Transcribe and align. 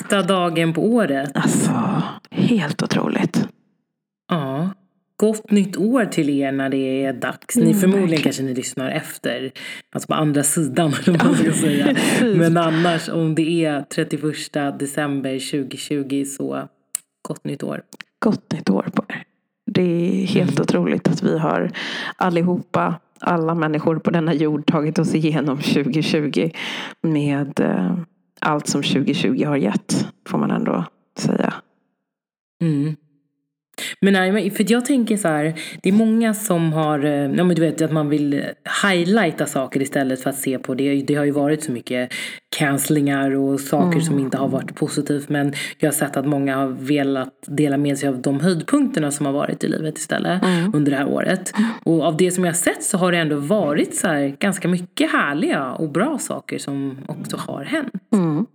Sista 0.00 0.22
dagen 0.22 0.72
på 0.72 0.82
året. 0.86 1.30
Alltså, 1.34 2.02
helt 2.30 2.82
otroligt. 2.82 3.48
Ja. 4.28 4.70
Gott 5.16 5.50
nytt 5.50 5.76
år 5.76 6.04
till 6.04 6.30
er 6.30 6.52
när 6.52 6.68
det 6.68 7.04
är 7.04 7.12
dags. 7.12 7.56
Ni 7.56 7.62
Mm, 7.62 7.74
förmodligen 7.80 8.00
verkligen. 8.08 8.22
kanske 8.22 8.42
ni 8.42 8.54
lyssnar 8.54 8.90
efter. 8.90 9.50
Alltså 9.92 10.06
på 10.06 10.14
andra 10.14 10.42
sidan 10.42 10.92
vad 11.06 11.24
man 11.24 11.34
ska 11.34 11.52
säga. 11.52 11.96
Men 12.36 12.56
annars 12.56 13.08
om 13.08 13.34
det 13.34 13.64
är 13.64 13.82
31 13.82 14.78
december 14.78 15.50
2020 15.50 16.24
så 16.24 16.68
gott 17.28 17.44
nytt 17.44 17.62
år. 17.62 17.82
Gott 18.24 18.52
nytt 18.52 18.70
år 18.70 18.82
på 18.94 19.04
er. 19.08 19.22
Det 19.70 19.82
är 19.82 20.26
helt 20.26 20.50
Mm. 20.50 20.62
otroligt 20.62 21.08
att 21.08 21.22
vi 21.22 21.38
har 21.38 21.70
allihopa, 22.16 22.94
alla 23.20 23.54
människor 23.54 23.98
på 23.98 24.10
denna 24.10 24.34
jord 24.34 24.66
tagit 24.66 24.98
oss 24.98 25.14
igenom 25.14 25.58
2020 25.58 26.50
med 27.02 27.60
eh, 27.60 27.96
allt 28.40 28.66
som 28.66 28.82
2020 28.82 29.44
har 29.44 29.56
gett, 29.56 30.06
får 30.26 30.38
man 30.38 30.50
ändå 30.50 30.84
säga. 31.18 31.54
Mm. 32.62 32.96
Men 34.02 34.12
nej, 34.12 34.50
för 34.50 34.72
jag 34.72 34.84
tänker 34.84 35.16
så 35.16 35.28
här, 35.28 35.54
det 35.82 35.88
är 35.88 35.92
många 35.92 36.34
som 36.34 36.72
har, 36.72 37.04
eh, 37.04 37.12
ja 37.12 37.44
men 37.44 37.48
du 37.48 37.62
vet 37.62 37.82
att 37.82 37.92
man 37.92 38.08
vill 38.08 38.44
highlighta 38.82 39.46
saker 39.46 39.82
istället 39.82 40.22
för 40.22 40.30
att 40.30 40.38
se 40.38 40.58
på 40.58 40.74
det. 40.74 41.02
Det 41.02 41.14
har 41.14 41.24
ju 41.24 41.30
varit 41.30 41.64
så 41.64 41.72
mycket 41.72 42.12
cancellingar 42.56 43.30
och 43.30 43.60
saker 43.60 44.00
som 44.00 44.18
inte 44.18 44.36
har 44.36 44.48
varit 44.48 44.74
positivt. 44.74 45.28
Men 45.28 45.52
jag 45.78 45.88
har 45.88 45.92
sett 45.92 46.16
att 46.16 46.26
många 46.26 46.56
har 46.56 46.68
velat 46.68 47.34
dela 47.46 47.76
med 47.76 47.98
sig 47.98 48.08
av 48.08 48.22
de 48.22 48.40
höjdpunkterna 48.40 49.10
som 49.10 49.26
har 49.26 49.32
varit 49.32 49.64
i 49.64 49.68
livet 49.68 49.98
istället 49.98 50.42
under 50.74 50.90
det 50.90 50.96
här 50.96 51.08
året. 51.08 51.52
Och 51.84 52.02
av 52.02 52.16
det 52.16 52.30
som 52.30 52.44
jag 52.44 52.52
har 52.52 52.56
sett 52.56 52.82
så 52.82 52.98
har 52.98 53.12
det 53.12 53.18
ändå 53.18 53.36
varit 53.36 53.96
så 53.96 54.08
här 54.08 54.36
ganska 54.38 54.68
mycket 54.68 55.12
härliga 55.12 55.72
och 55.72 55.90
bra 55.90 56.18
saker 56.18 56.58
som 56.58 56.98
också 57.06 57.36
har 57.36 57.64
hänt. 57.64 57.92
Mm. 58.12 58.46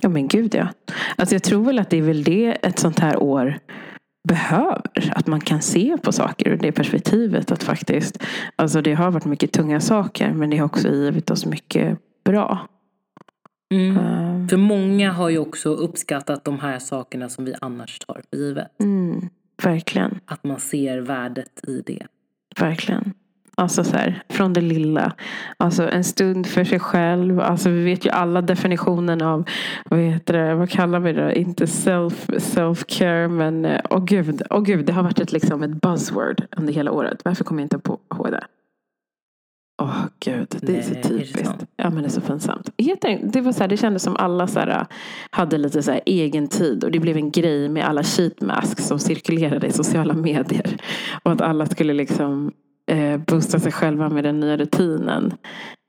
Ja 0.00 0.08
men 0.08 0.28
gud 0.28 0.54
ja. 0.54 0.68
Alltså 1.16 1.34
jag 1.34 1.42
tror 1.42 1.64
väl 1.64 1.78
att 1.78 1.90
det 1.90 1.98
är 1.98 2.02
väl 2.02 2.24
det 2.24 2.56
ett 2.62 2.78
sånt 2.78 2.98
här 2.98 3.22
år 3.22 3.58
behöver. 4.28 5.12
Att 5.14 5.26
man 5.26 5.40
kan 5.40 5.62
se 5.62 5.96
på 6.02 6.12
saker 6.12 6.48
ur 6.48 6.56
det 6.56 6.72
perspektivet. 6.72 7.52
Att 7.52 7.62
faktiskt, 7.62 8.22
alltså 8.56 8.82
det 8.82 8.94
har 8.94 9.10
varit 9.10 9.24
mycket 9.24 9.52
tunga 9.52 9.80
saker 9.80 10.32
men 10.32 10.50
det 10.50 10.56
har 10.56 10.64
också 10.66 10.88
givit 10.88 11.30
oss 11.30 11.46
mycket 11.46 11.98
bra. 12.24 12.68
Mm. 13.74 13.96
Eh, 13.96 14.48
För 14.48 14.56
många 14.56 15.12
har 15.12 15.28
ju 15.28 15.38
också 15.38 15.68
uppskattat 15.74 16.44
de 16.44 16.58
här 16.58 16.78
sakerna 16.78 17.28
som 17.28 17.44
vi 17.44 17.54
annars 17.60 17.98
tar 17.98 18.22
för 18.30 18.36
givet. 18.38 18.80
Mm, 18.80 19.28
verkligen, 19.62 20.20
Att 20.26 20.44
man 20.44 20.60
ser 20.60 20.98
värdet 20.98 21.60
i 21.68 21.82
det. 21.86 22.06
verkligen. 22.60 23.12
Alltså 23.56 23.84
så 23.84 23.96
här, 23.96 24.22
från 24.28 24.52
det 24.52 24.60
lilla. 24.60 25.12
Alltså 25.56 25.90
en 25.90 26.04
stund 26.04 26.46
för 26.46 26.64
sig 26.64 26.80
själv. 26.80 27.40
Alltså 27.40 27.70
vi 27.70 27.84
vet 27.84 28.06
ju 28.06 28.10
alla 28.10 28.42
definitionen 28.42 29.22
av, 29.22 29.44
vad 29.84 30.00
heter 30.00 30.34
det, 30.34 30.54
vad 30.54 30.70
kallar 30.70 31.00
vi 31.00 31.12
det? 31.12 31.38
Inte 31.38 31.66
self, 31.66 32.28
self-care 32.28 33.28
men, 33.28 33.64
eh, 33.64 33.80
åh 33.90 34.04
gud, 34.04 34.42
åh 34.50 34.62
gud, 34.62 34.86
det 34.86 34.92
har 34.92 35.02
varit 35.02 35.20
ett, 35.20 35.32
liksom 35.32 35.62
ett 35.62 35.80
buzzword 35.80 36.44
under 36.56 36.72
hela 36.72 36.92
året. 36.92 37.20
Varför 37.24 37.44
kommer 37.44 37.62
jag 37.62 37.64
inte 37.64 37.78
på 37.78 37.98
ihåg 38.14 38.30
det? 38.30 38.44
Åh 39.82 40.04
gud, 40.20 40.56
det 40.60 40.78
är 40.78 40.82
så 40.82 40.90
Nej, 40.90 40.98
är 40.98 41.02
det 41.02 41.08
typiskt. 41.08 41.46
sant? 41.46 41.64
Ja 41.76 41.90
men 41.90 42.02
det 42.02 42.08
är 42.08 42.10
så 42.10 42.20
pinsamt. 42.20 42.70
Det, 43.22 43.40
var 43.40 43.52
så 43.52 43.60
här, 43.60 43.68
det 43.68 43.76
kändes 43.76 44.02
som 44.02 44.16
alla 44.16 44.46
så 44.46 44.60
här, 44.60 44.86
hade 45.30 45.58
lite 45.58 45.82
så 45.82 45.90
här 45.90 46.00
egen 46.06 46.48
tid 46.48 46.84
och 46.84 46.90
det 46.90 46.98
blev 46.98 47.16
en 47.16 47.30
grej 47.30 47.68
med 47.68 47.84
alla 47.84 48.02
sheet 48.02 48.40
masks 48.40 48.86
som 48.86 48.98
cirkulerade 48.98 49.66
i 49.66 49.72
sociala 49.72 50.14
medier. 50.14 50.76
Och 51.22 51.32
att 51.32 51.40
alla 51.40 51.66
skulle 51.66 51.92
liksom 51.92 52.52
eh, 52.92 53.16
boosta 53.26 53.58
sig 53.60 53.72
själva 53.72 54.08
med 54.08 54.24
den 54.24 54.40
nya 54.40 54.56
rutinen. 54.56 55.34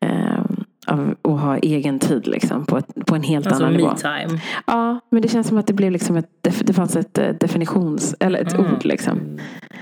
Eh, 0.05 0.43
av 0.87 1.15
att 1.21 1.39
ha 1.39 1.57
egen 1.57 1.99
tid 1.99 2.27
liksom 2.27 2.65
på, 2.65 2.77
ett, 2.77 2.87
på 3.05 3.15
en 3.15 3.23
helt 3.23 3.47
Alltså 3.47 3.63
annan 3.63 3.77
nivå. 3.77 3.89
me-time. 3.89 4.39
Ja, 4.67 4.99
men 5.11 5.21
det 5.21 5.27
känns 5.27 5.47
som 5.47 5.57
att 5.57 5.67
det 5.67 5.73
blev 5.73 5.91
liksom 5.91 6.15
ett, 6.17 6.29
det 6.63 6.73
fanns 6.73 6.95
ett 6.95 7.17
eh, 7.17 7.29
definitions, 7.39 8.15
eller 8.19 8.39
ett 8.41 8.53
Mm. 8.53 8.73
ord 8.73 8.85
liksom. 8.85 9.19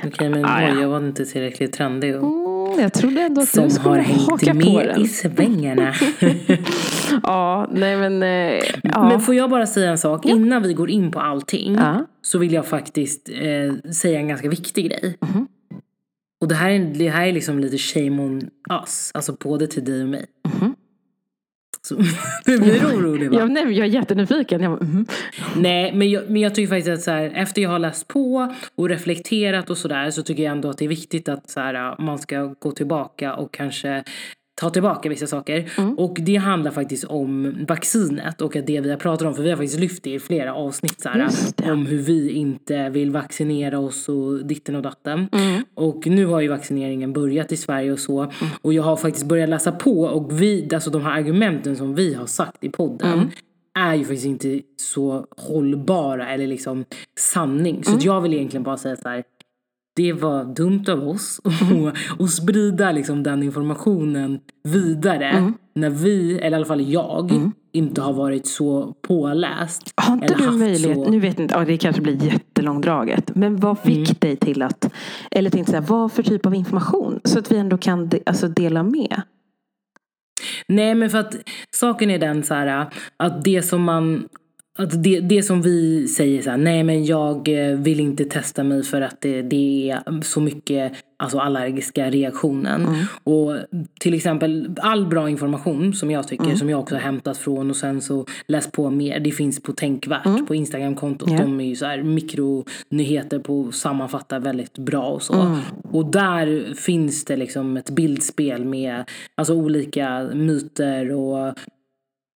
Okej 0.06 0.30
men 0.30 0.46
Ah, 0.46 0.62
ja. 0.62 0.82
jag 0.82 0.90
var 0.90 0.98
inte 0.98 1.26
tillräckligt 1.26 1.74
trendig. 1.74 2.16
Och... 2.16 2.24
Mm, 2.72 2.80
jag 2.82 2.94
trodde 2.94 3.22
ändå 3.22 3.42
att 3.42 3.48
Som 3.48 3.64
du 3.64 3.70
skulle 3.70 3.90
har 3.90 4.04
haka 4.32 4.46
hängt 4.52 4.64
på 4.66 4.72
med 4.74 4.88
den. 4.88 5.02
i 5.02 5.08
svängarna. 5.08 5.94
Ja, 7.24 7.68
nej 7.72 7.98
men. 7.98 8.24
Eh, 8.24 8.60
ja. 8.84 9.04
Men 9.10 9.20
får 9.20 9.36
jag 9.36 9.50
bara 9.50 9.68
säga 9.68 9.92
en 9.92 9.98
sak? 9.98 10.26
Innan 10.26 10.62
vi 10.64 10.74
går 10.74 10.90
in 10.90 11.12
på 11.12 11.20
allting. 11.20 11.74
Ja. 11.76 12.06
Så 12.22 12.38
vill 12.38 12.54
jag 12.54 12.66
faktiskt 12.66 13.30
eh, 13.30 13.92
säga 13.92 14.20
en 14.20 14.28
ganska 14.28 14.50
viktig 14.50 14.86
grej. 14.86 15.18
Mhm. 15.22 15.48
Och 16.42 16.48
det 16.48 16.56
här, 16.56 16.70
är, 16.70 16.80
det 16.80 17.10
här 17.10 17.28
är 17.28 17.32
liksom 17.32 17.60
lite 17.60 17.78
shame 17.78 18.22
on 18.22 18.50
us. 18.82 19.12
Alltså 19.14 19.38
både 19.40 19.68
till 19.68 19.86
dig 19.86 20.04
och 20.04 20.10
mig. 20.10 20.26
Mhm. 20.54 20.76
Så, 21.82 21.96
du 22.46 22.60
blir 22.60 22.86
orolig 22.86 23.32
va? 23.32 23.40
Jag, 23.40 23.52
nej, 23.52 23.64
jag 23.64 23.88
är 23.88 23.92
jättenyfiken. 23.92 24.62
Jag, 24.62 24.72
bara, 24.72 24.86
mhm. 24.86 25.06
Nej, 25.56 25.94
men 25.96 26.10
jag, 26.10 26.30
men 26.30 26.42
jag 26.42 26.56
tycker 26.56 26.70
faktiskt 26.70 26.90
att 26.90 27.02
så 27.02 27.12
här, 27.12 27.32
efter 27.36 27.62
jag 27.62 27.70
har 27.70 27.80
läst 27.80 28.08
på 28.08 28.54
och 28.76 28.90
reflekterat 28.90 29.70
och 29.70 29.78
sådär 29.78 30.12
så 30.12 30.24
tycker 30.24 30.44
jag 30.44 30.52
ändå 30.52 30.70
att 30.70 30.78
det 30.78 30.86
är 30.86 30.90
viktigt 30.90 31.30
att 31.30 31.50
så 31.50 31.60
här, 31.60 32.02
man 32.02 32.20
ska 32.20 32.56
gå 32.60 32.72
tillbaka 32.72 33.36
och 33.36 33.54
kanske 33.54 34.04
ta 34.56 34.70
tillbaka 34.70 35.10
vissa 35.10 35.28
saker. 35.28 35.72
Mm. 35.78 35.94
Och 36.00 36.18
det 36.22 36.36
handlar 36.36 36.72
faktiskt 36.72 37.04
om 37.04 37.56
vaccinet 37.68 38.42
och 38.42 38.56
att 38.56 38.68
det 38.68 38.82
vi 38.82 38.90
har 38.90 38.98
pratat 38.98 39.28
om, 39.28 39.34
för 39.36 39.44
vi 39.44 39.50
har 39.50 39.58
faktiskt 39.58 39.80
lyft 39.80 40.04
det 40.04 40.14
i 40.14 40.20
flera 40.20 40.54
avsnitt 40.54 41.02
så 41.02 41.10
här, 41.10 41.20
Just 41.20 41.58
det. 41.58 41.72
om 41.72 41.86
hur 41.86 41.98
vi 41.98 42.30
inte 42.32 42.90
vill 42.90 43.12
vaccinera 43.12 43.80
oss 43.80 44.10
och 44.10 44.46
ditten 44.46 44.76
och 44.76 44.82
datten. 44.82 45.30
Mm. 45.32 45.64
Och 45.74 46.08
nu 46.08 46.26
har 46.26 46.42
ju 46.42 46.48
vaccineringen 46.48 47.14
börjat 47.14 47.52
i 47.52 47.58
Sverige 47.58 47.92
och 47.92 48.00
så. 48.00 48.32
Och 48.62 48.74
jag 48.74 48.84
har 48.84 48.96
faktiskt 48.96 49.26
börjat 49.26 49.50
läsa 49.50 49.72
på 49.72 50.02
och 50.02 50.42
vi, 50.42 50.70
alltså 50.74 50.90
de 50.90 51.02
här 51.02 51.12
argumenten 51.12 51.76
som 51.76 51.96
vi 51.96 52.14
har 52.14 52.26
sagt 52.26 52.64
i 52.64 52.70
podden 52.70 53.14
Mm. 53.14 53.28
är 53.80 53.96
ju 53.96 54.04
faktiskt 54.04 54.26
inte 54.26 54.62
så 54.78 55.26
hållbara 55.38 56.30
eller 56.30 56.48
liksom 56.48 56.86
sanning. 57.20 57.76
Mm. 57.76 57.84
Så 57.84 57.96
att 57.96 58.04
jag 58.04 58.22
vill 58.22 58.34
egentligen 58.34 58.64
bara 58.64 58.78
säga 58.78 58.96
så 58.96 59.10
här. 59.10 59.24
Det 60.02 60.14
var 60.14 60.44
dumt 60.46 60.84
av 60.90 61.08
oss 61.08 61.42
Mm. 61.62 61.86
att 61.88 61.96
och 62.20 62.30
sprida 62.30 62.92
liksom 62.92 63.24
den 63.24 63.44
informationen 63.44 64.40
vidare 64.64 65.26
Mm. 65.30 65.54
när 65.76 65.90
vi, 65.90 66.38
eller 66.40 66.52
i 66.52 66.56
alla 66.56 66.66
fall 66.66 66.82
jag, 66.82 67.52
inte 67.74 68.02
har 68.02 68.14
varit 68.14 68.48
så 68.48 68.96
påläst. 69.08 69.94
Har 69.96 70.14
inte 70.14 70.34
du 70.34 70.52
möjlighet, 70.52 70.98
så- 70.98 71.10
nu 71.12 71.20
vet 71.20 71.40
inte, 71.40 71.56
ja, 71.56 71.66
det 71.66 71.78
kanske 71.78 72.02
blir 72.02 72.24
jättelångdraget. 72.24 73.36
Men 73.36 73.58
vad 73.58 73.80
fick 73.80 74.10
Mm. 74.10 74.16
dig 74.20 74.36
till 74.36 74.62
att, 74.62 74.94
eller 75.32 75.50
tänkte 75.50 75.72
så 75.72 75.78
här, 75.78 75.86
vad 75.88 76.12
för 76.12 76.24
typ 76.24 76.46
av 76.46 76.56
information? 76.56 77.20
Så 77.24 77.40
att 77.40 77.52
vi 77.52 77.58
ändå 77.58 77.78
kan 77.78 78.10
de, 78.10 78.20
alltså 78.26 78.48
dela 78.48 78.84
med. 78.84 79.22
Nej 80.68 80.96
men 80.96 81.10
för 81.10 81.18
att 81.18 81.36
saken 81.76 82.10
är 82.10 82.20
den 82.20 82.44
så 82.44 82.54
här 82.54 82.86
att 83.18 83.44
det 83.44 83.62
som 83.62 83.84
man 83.84 84.28
att 84.82 85.04
det, 85.04 85.20
det 85.20 85.44
som 85.44 85.62
vi 85.62 86.08
säger 86.08 86.42
så 86.42 86.50
här, 86.50 86.58
nej 86.58 86.84
men 86.84 87.06
jag 87.06 87.48
eh, 87.48 87.78
vill 87.78 88.00
inte 88.00 88.26
testa 88.26 88.64
mig 88.64 88.84
för 88.84 89.02
att 89.02 89.22
det, 89.22 89.42
det 89.42 89.90
är 89.90 90.22
så 90.22 90.42
mycket 90.42 90.94
alltså 91.22 91.40
allergiska 91.40 92.10
reaktionen. 92.10 92.88
Och 93.24 93.58
till 94.00 94.14
exempel 94.14 94.76
all 94.78 95.08
bra 95.08 95.30
information 95.30 95.94
som 95.94 96.12
jag 96.12 96.28
tycker, 96.28 96.56
som 96.56 96.70
jag 96.70 96.80
också 96.80 96.96
har 96.96 97.02
hämtat 97.02 97.38
från 97.38 97.70
och 97.70 97.76
sen 97.76 98.02
så 98.02 98.26
läst 98.48 98.72
på 98.72 98.90
mer, 98.90 99.20
det 99.20 99.32
finns 99.32 99.64
på 99.64 99.74
Tänkvärt 99.74 100.48
på 100.48 100.56
Instagramkontot. 100.56 101.30
Ja. 101.32 101.38
De 101.38 101.60
är 101.60 101.66
ju 101.66 101.76
så 101.76 101.86
här 101.86 102.04
mikronyheter 102.04 103.40
på 103.40 103.66
att 103.68 103.76
sammanfatta 103.76 104.40
väldigt 104.40 104.78
bra 104.78 105.04
och 105.04 105.22
så. 105.22 105.58
Och 105.92 106.06
där 106.06 106.74
finns 106.74 107.26
det 107.26 107.36
liksom 107.36 107.78
ett 107.78 107.90
bildspel 107.90 108.66
med 108.66 109.04
alltså 109.36 109.54
olika 109.54 110.30
myter 110.34 111.12
och 111.12 111.54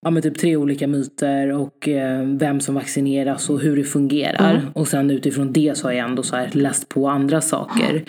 ja, 0.06 0.12
men 0.12 0.24
typ 0.24 0.38
tre 0.38 0.56
olika 0.56 0.88
myter 0.88 1.52
och 1.52 1.88
eh, 1.88 2.24
vem 2.24 2.60
som 2.60 2.76
vaccineras 2.76 3.50
och 3.50 3.60
hur 3.60 3.76
det 3.78 3.84
fungerar. 3.84 4.62
Och 4.74 4.88
sen 4.88 5.12
utifrån 5.12 5.54
det 5.54 5.78
så 5.78 5.88
har 5.88 5.92
jag 5.92 6.10
ändå 6.10 6.24
så 6.24 6.36
här 6.36 6.50
läst 6.52 6.90
på 6.90 7.10
andra 7.10 7.42
saker. 7.42 8.04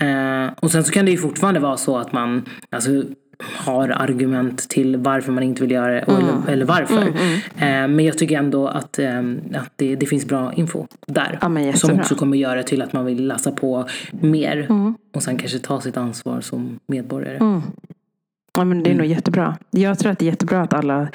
Eh, 0.00 0.52
och 0.60 0.70
sen 0.70 0.84
så 0.84 0.92
kan 0.92 1.04
det 1.04 1.10
ju 1.10 1.16
fortfarande 1.16 1.60
vara 1.60 1.76
så 1.76 1.96
att 1.96 2.12
man 2.12 2.44
alltså, 2.70 2.90
har 3.42 3.88
argument 3.88 4.68
till 4.68 4.96
varför 4.96 5.32
man 5.32 5.42
inte 5.42 5.62
vill 5.62 5.70
göra 5.70 5.92
det 5.94 6.02
och, 6.02 6.18
eller, 6.18 6.52
eller 6.52 6.64
varför. 6.64 7.02
Eh, 7.56 7.88
men 7.88 8.00
jag 8.00 8.18
tycker 8.18 8.38
ändå 8.38 8.68
att, 8.68 8.98
eh, 8.98 9.18
att 9.54 9.72
det, 9.76 9.96
det 9.96 10.06
finns 10.06 10.26
bra 10.26 10.52
info 10.52 10.86
där. 11.06 11.38
Ja, 11.40 11.72
som 11.72 12.00
också 12.00 12.14
kommer 12.14 12.36
göra 12.36 12.62
till 12.62 12.82
att 12.82 12.92
man 12.92 13.04
vill 13.04 13.26
läsa 13.26 13.50
på 13.52 13.88
mer. 14.10 14.66
Och 15.14 15.22
sen 15.22 15.36
kanske 15.36 15.58
ta 15.58 15.80
sitt 15.80 15.96
ansvar 15.96 16.40
som 16.40 16.78
medborgare. 16.86 17.38
Ja, 18.58 18.64
men 18.64 18.82
det 18.82 18.90
är 18.90 18.94
nog 18.94 19.06
jättebra. 19.06 19.56
Jag 19.70 19.98
tror 19.98 20.12
att 20.12 20.18
det 20.18 20.24
är 20.24 20.30
jättebra 20.30 20.62
att 20.62 20.72
alla, 20.72 21.08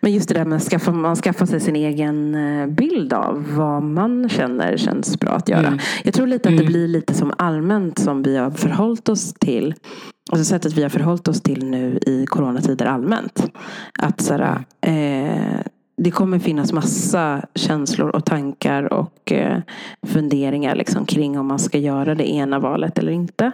men 0.00 0.12
just 0.12 0.28
det 0.28 0.34
där 0.34 0.44
med 0.44 0.56
att 0.56 0.62
skaffa, 0.62 0.92
man 0.92 1.16
skaffar 1.16 1.46
sig 1.46 1.60
sin 1.60 1.76
egen 1.76 2.34
eh, 2.34 2.66
bild 2.66 3.12
av 3.12 3.46
vad 3.56 3.82
man 3.82 4.28
känner 4.28 4.76
känns 4.76 5.20
bra 5.20 5.30
att 5.30 5.48
göra. 5.48 5.78
Jag 6.04 6.14
tror 6.14 6.26
lite 6.26 6.48
att 6.48 6.58
det 6.58 6.64
blir 6.64 6.88
lite 6.88 7.14
som 7.14 7.32
allmänt 7.38 7.98
som 7.98 8.22
vi 8.22 8.36
har 8.36 8.50
förhållit 8.50 9.08
oss 9.08 9.34
till. 9.34 9.74
Alltså 10.30 10.44
sättet 10.44 10.72
vi 10.72 10.82
har 10.82 10.88
förhållit 10.88 11.28
oss 11.28 11.40
till 11.40 11.64
nu 11.66 11.98
i 12.06 12.26
coronatider 12.26 12.86
allmänt. 12.86 13.52
Att 13.98 14.20
sådär, 14.20 14.64
eh, 14.80 15.60
det 16.02 16.10
kommer 16.10 16.38
finnas 16.38 16.72
massa 16.72 17.42
känslor 17.54 18.08
och 18.08 18.24
tankar 18.24 18.92
och 18.92 19.32
eh, 19.32 19.58
funderingar 20.06 20.76
liksom, 20.76 21.06
kring 21.06 21.38
om 21.38 21.46
man 21.46 21.58
ska 21.58 21.78
göra 21.78 22.14
det 22.14 22.30
ena 22.30 22.58
valet 22.58 22.98
eller 22.98 23.12
inte. 23.12 23.52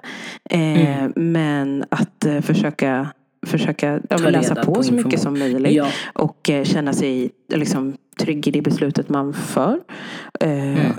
Eh, 0.50 1.08
Men 1.16 1.84
att 1.88 2.24
eh, 2.24 2.40
försöka 2.40 3.08
försöka 3.46 4.00
läsa 4.30 4.54
på, 4.54 4.74
på 4.74 4.82
så 4.82 4.94
mycket 4.94 5.20
som 5.20 5.38
möjligt. 5.38 5.72
Ja. 5.72 5.86
Och 6.12 6.50
eh, 6.50 6.64
känna 6.64 6.92
sig 6.92 7.30
liksom, 7.54 7.96
trygg 8.20 8.48
i 8.48 8.50
det 8.50 8.62
beslutet 8.62 9.08
man 9.08 9.32
för. 9.34 9.80
Eh, 10.40 10.94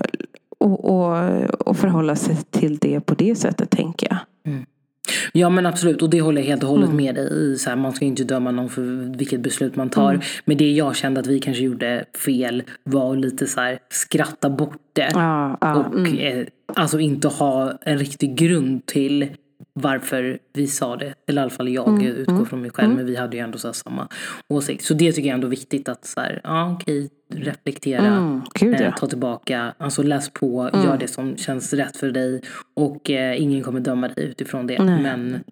Mm. 0.59 0.71
och, 0.71 0.85
och, 0.85 1.43
och 1.67 1.77
förhålla 1.77 2.15
sig 2.15 2.37
till 2.51 2.77
det 2.77 2.99
på 2.99 3.15
det 3.15 3.35
sättet 3.35 3.69
tänker 3.69 4.07
jag. 4.09 4.17
Ja 5.33 5.49
men 5.49 5.65
absolut 5.65 6.01
och 6.01 6.09
det 6.09 6.21
håller 6.21 6.41
jag 6.41 6.47
helt 6.47 6.63
och 6.63 6.69
hållet 6.69 6.89
Mm. 6.89 6.97
med 6.97 7.15
dig 7.15 7.27
i. 7.33 7.57
Så 7.57 7.69
här, 7.69 7.77
man 7.77 7.93
ska 7.93 8.05
inte 8.05 8.23
döma 8.23 8.51
någon 8.51 8.69
för 8.69 9.17
vilket 9.17 9.39
beslut 9.39 9.75
man 9.75 9.89
tar. 9.89 10.09
Mm. 10.09 10.21
Men 10.45 10.57
det 10.57 10.71
jag 10.71 10.95
kände 10.95 11.19
att 11.19 11.27
vi 11.27 11.39
kanske 11.39 11.63
gjorde 11.63 12.05
fel 12.25 12.63
var 12.83 13.15
lite 13.15 13.47
så 13.47 13.61
här 13.61 13.79
skratta 13.89 14.49
bort 14.49 14.81
det. 14.93 15.11
Ja, 15.13 15.57
ja, 15.61 15.75
och 15.75 15.95
mm. 15.95 16.17
eh, 16.39 16.45
alltså 16.73 16.99
inte 16.99 17.27
ha 17.27 17.73
en 17.81 17.97
riktig 17.97 18.35
grund 18.35 18.85
till 18.85 19.27
varför 19.79 20.39
vi 20.53 20.67
sa 20.67 20.95
det. 20.95 21.13
Eller 21.27 21.41
i 21.41 21.43
alla 21.43 21.49
fall 21.51 21.69
jag 21.69 21.87
Mm, 21.87 22.01
utgår 22.07 22.45
från 22.45 22.61
mig 22.61 22.71
själv. 22.71 22.95
Men 22.95 23.05
vi 23.05 23.15
hade 23.15 23.37
ju 23.37 23.43
ändå 23.43 23.57
så 23.57 23.73
samma 23.73 24.07
åsikt. 24.49 24.85
Så 24.85 24.93
det 24.93 25.11
tycker 25.11 25.27
jag 25.29 25.33
ändå 25.35 25.47
är 25.47 25.51
viktigt 25.51 25.89
att 25.89 26.05
så 26.05 26.19
här, 26.21 26.41
ja 26.43 26.71
okej, 26.73 27.09
reflektera. 27.33 28.05
Mm, 28.07 28.41
gud, 28.53 28.73
ja. 28.79 28.83
eh, 28.85 28.95
ta 28.95 29.07
tillbaka, 29.07 29.73
alltså 29.77 30.03
läs 30.03 30.29
på, 30.29 30.69
gör 30.73 30.97
det 30.97 31.07
som 31.07 31.37
känns 31.37 31.73
rätt 31.73 31.97
för 31.97 32.11
dig. 32.11 32.41
Och 32.73 33.09
eh, 33.09 33.41
ingen 33.41 33.63
kommer 33.63 33.79
döma 33.79 34.07
dig 34.07 34.25
utifrån 34.25 34.67
det. 34.67 34.81
Men 34.83 35.43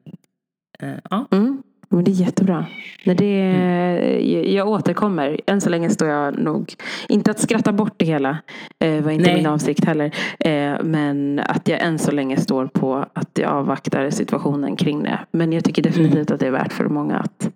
eh, 0.80 0.94
ja, 1.10 1.28
Mm. 1.31 1.64
Men 1.95 2.04
det 2.04 2.12
är 2.12 2.13
jättebra. 2.13 2.66
När 3.04 3.16
det, 3.16 3.42
Mm. 3.44 4.54
Jag 4.54 4.68
återkommer. 4.68 5.42
Än 5.48 5.62
så 5.62 5.69
länge 5.69 5.90
står 5.90 6.07
jag 6.07 6.40
nog, 6.40 6.74
inte 7.10 7.31
att 7.31 7.40
skratta 7.40 7.74
bort 7.74 7.94
det 7.98 8.06
hela, 8.06 8.38
eh, 8.80 9.04
var 9.04 9.12
inte 9.12 9.25
Nej. 9.25 9.36
min 9.36 9.45
avsikt 9.45 9.86
heller. 9.86 10.12
Eh, 10.40 10.74
men 10.84 11.42
att 11.45 11.68
jag 11.68 11.81
än 11.81 12.00
så 12.00 12.12
länge 12.12 12.38
står 12.38 12.68
på 12.68 13.06
att 13.13 13.30
jag 13.34 13.51
avvaktar 13.51 14.10
situationen 14.10 14.75
kring 14.75 15.04
det. 15.04 15.19
Men 15.31 15.54
jag 15.54 15.63
tycker 15.63 15.81
definitivt 15.84 16.30
Mm. 16.30 16.34
att 16.34 16.40
det 16.40 16.48
är 16.48 16.51
värt 16.51 16.74
för 16.74 16.86
många 16.86 17.18
att, 17.18 17.50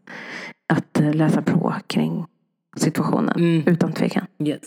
att 0.74 1.00
eh, 1.00 1.14
läsa 1.14 1.42
på 1.42 1.74
kring 1.88 2.26
situationen. 2.80 3.34
Mm. 3.38 3.64
Utan 3.74 3.94
tvekan. 3.94 4.26
yes. 4.46 4.62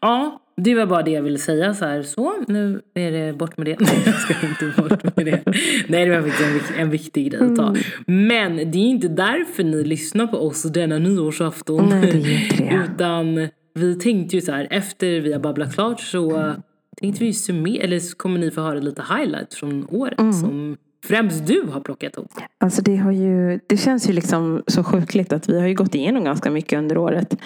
Ja, 0.00 0.40
det 0.56 0.74
var 0.74 0.86
bara 0.86 1.02
det 1.02 1.10
jag 1.10 1.22
ville 1.22 1.38
säga 1.38 1.74
så 1.74 1.84
här. 1.84 2.02
Så, 2.02 2.34
nu 2.48 2.80
är 2.94 3.12
det 3.12 3.32
bort 3.32 3.56
med 3.56 3.66
det. 3.66 3.76
Nej, 3.80 4.02
jag 4.06 4.14
ska 4.14 4.34
inte 4.46 4.82
bort 4.82 5.16
med 5.16 5.26
det. 5.26 5.42
Nej, 5.88 6.04
det 6.06 6.10
var 6.20 6.28
faktiskt 6.28 6.70
en, 6.76 6.80
en 6.80 6.90
viktig 6.90 7.30
grej 7.30 7.40
att 7.50 7.56
ta. 7.56 7.74
Men 8.06 8.56
det 8.56 8.78
är 8.78 8.82
inte 8.88 9.08
därför 9.08 9.64
ni 9.64 9.84
lyssnar 9.84 10.26
på 10.26 10.36
oss 10.38 10.62
denna 10.62 10.98
nyårsafton. 10.98 11.88
Nej, 11.88 12.00
det 12.00 12.34
är 12.34 12.42
inte 12.44 12.56
det. 12.56 12.88
Utan 12.94 13.48
vi 13.74 13.94
tänkte 13.94 14.36
ju 14.36 14.42
så 14.42 14.52
här, 14.52 14.68
efter 14.70 15.20
vi 15.20 15.32
har 15.32 15.40
babblat 15.40 15.74
klart 15.74 16.00
så 16.00 16.52
tänkte 17.00 17.24
vi 17.24 17.32
summera, 17.32 17.82
eller 17.82 17.98
så 17.98 18.16
kommer 18.16 18.38
ni 18.40 18.50
få 18.50 18.60
höra 18.60 18.80
lite 18.80 19.02
highlights 19.16 19.56
från 19.56 19.86
året 19.90 20.20
Mm. 20.20 20.32
som 20.32 20.76
främst 21.04 21.46
du 21.46 21.62
har 21.72 21.80
plockat 21.80 22.16
ihop. 22.16 22.30
Alltså 22.58 22.82
det, 22.82 22.96
har 22.96 23.12
ju, 23.12 23.60
det 23.66 23.76
känns 23.76 24.08
ju 24.08 24.12
liksom 24.12 24.62
så 24.66 24.84
sjukligt 24.84 25.32
att 25.32 25.48
vi 25.48 25.60
har 25.60 25.66
ju 25.68 25.74
gått 25.74 25.94
igenom 25.94 26.24
ganska 26.24 26.50
mycket 26.50 26.78
under 26.78 26.98
året. 26.98 27.36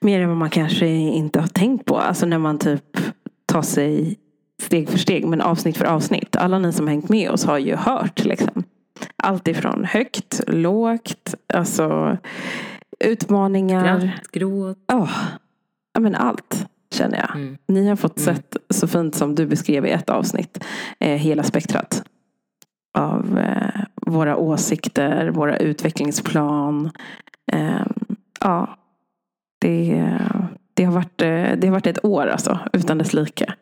Mer 0.00 0.20
än 0.20 0.28
vad 0.28 0.36
man 0.38 0.50
kanske 0.50 0.86
inte 0.88 1.40
har 1.40 1.46
tänkt 1.48 1.84
på. 1.84 1.96
Alltså 1.98 2.26
när 2.26 2.38
man 2.38 2.58
typ 2.58 2.96
tar 3.46 3.62
sig 3.62 4.16
steg 4.62 4.88
för 4.88 4.98
steg, 4.98 5.26
men 5.26 5.40
avsnitt 5.40 5.76
för 5.76 5.84
avsnitt. 5.84 6.36
Alla 6.36 6.58
ni 6.58 6.72
som 6.72 6.88
hängt 6.88 7.08
med 7.08 7.30
oss 7.30 7.44
har 7.44 7.58
ju 7.58 7.76
hört 7.76 8.24
liksom. 8.24 8.62
Allt 9.16 9.48
ifrån 9.48 9.84
högt, 9.84 10.40
lågt, 10.46 11.34
alltså 11.54 12.16
utmaningar. 13.04 13.98
Skratt, 14.00 14.32
gråt. 14.32 14.78
Ja, 14.86 15.08
ja, 15.94 16.00
men 16.00 16.14
allt 16.14 16.66
känner 16.94 17.18
jag. 17.18 17.36
Mm. 17.36 17.56
Ni 17.68 17.88
har 17.88 17.96
fått 17.96 18.18
Mm. 18.20 18.34
sett 18.36 18.56
så 18.70 18.86
fint 18.88 19.14
som 19.14 19.34
du 19.34 19.46
beskrev 19.46 19.86
i 19.86 19.90
ett 19.90 20.10
avsnitt. 20.10 20.64
Eh, 21.00 21.10
hela 21.16 21.42
spektrat. 21.42 22.02
Av 22.96 23.38
eh, 23.38 23.80
våra 24.06 24.36
åsikter, 24.36 25.28
våra 25.28 25.56
utvecklingsplan. 25.56 26.90
Eh, 27.52 27.86
ja, 28.40 28.76
det, 29.60 30.08
det, 30.74 30.84
har 30.84 30.92
varit, 30.92 31.22
eh, 31.22 31.52
det 31.56 31.66
har 31.66 31.70
varit 31.70 31.86
ett 31.86 32.04
år 32.04 32.26
alltså, 32.26 32.58
utan 32.72 32.98
dess 32.98 33.12
like. 33.14 33.52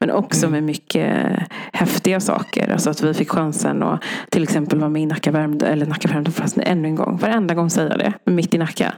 Men 0.00 0.10
också 0.10 0.46
Mm. 0.46 0.52
med 0.52 0.62
mycket 0.62 1.38
häftiga 1.72 2.20
saker. 2.20 2.72
Alltså 2.72 2.90
att 2.90 3.02
vi 3.02 3.14
fick 3.14 3.30
chansen 3.30 3.82
att 3.82 4.02
till 4.30 4.42
exempel 4.42 4.78
vara 4.78 4.90
med 4.90 5.02
i 5.02 5.06
Nacka 5.06 5.30
Värmdö, 5.30 5.66
eller 5.66 5.86
Nacka 5.86 6.08
Värmdö 6.08 6.30
förresten 6.30 6.62
ännu 6.66 6.88
en 6.88 6.94
gång. 6.94 7.16
Varenda 7.16 7.54
gång 7.54 7.70
säger 7.70 7.90
jag 7.90 7.98
det, 7.98 8.32
mitt 8.32 8.54
i 8.54 8.58
Nacka. 8.58 8.92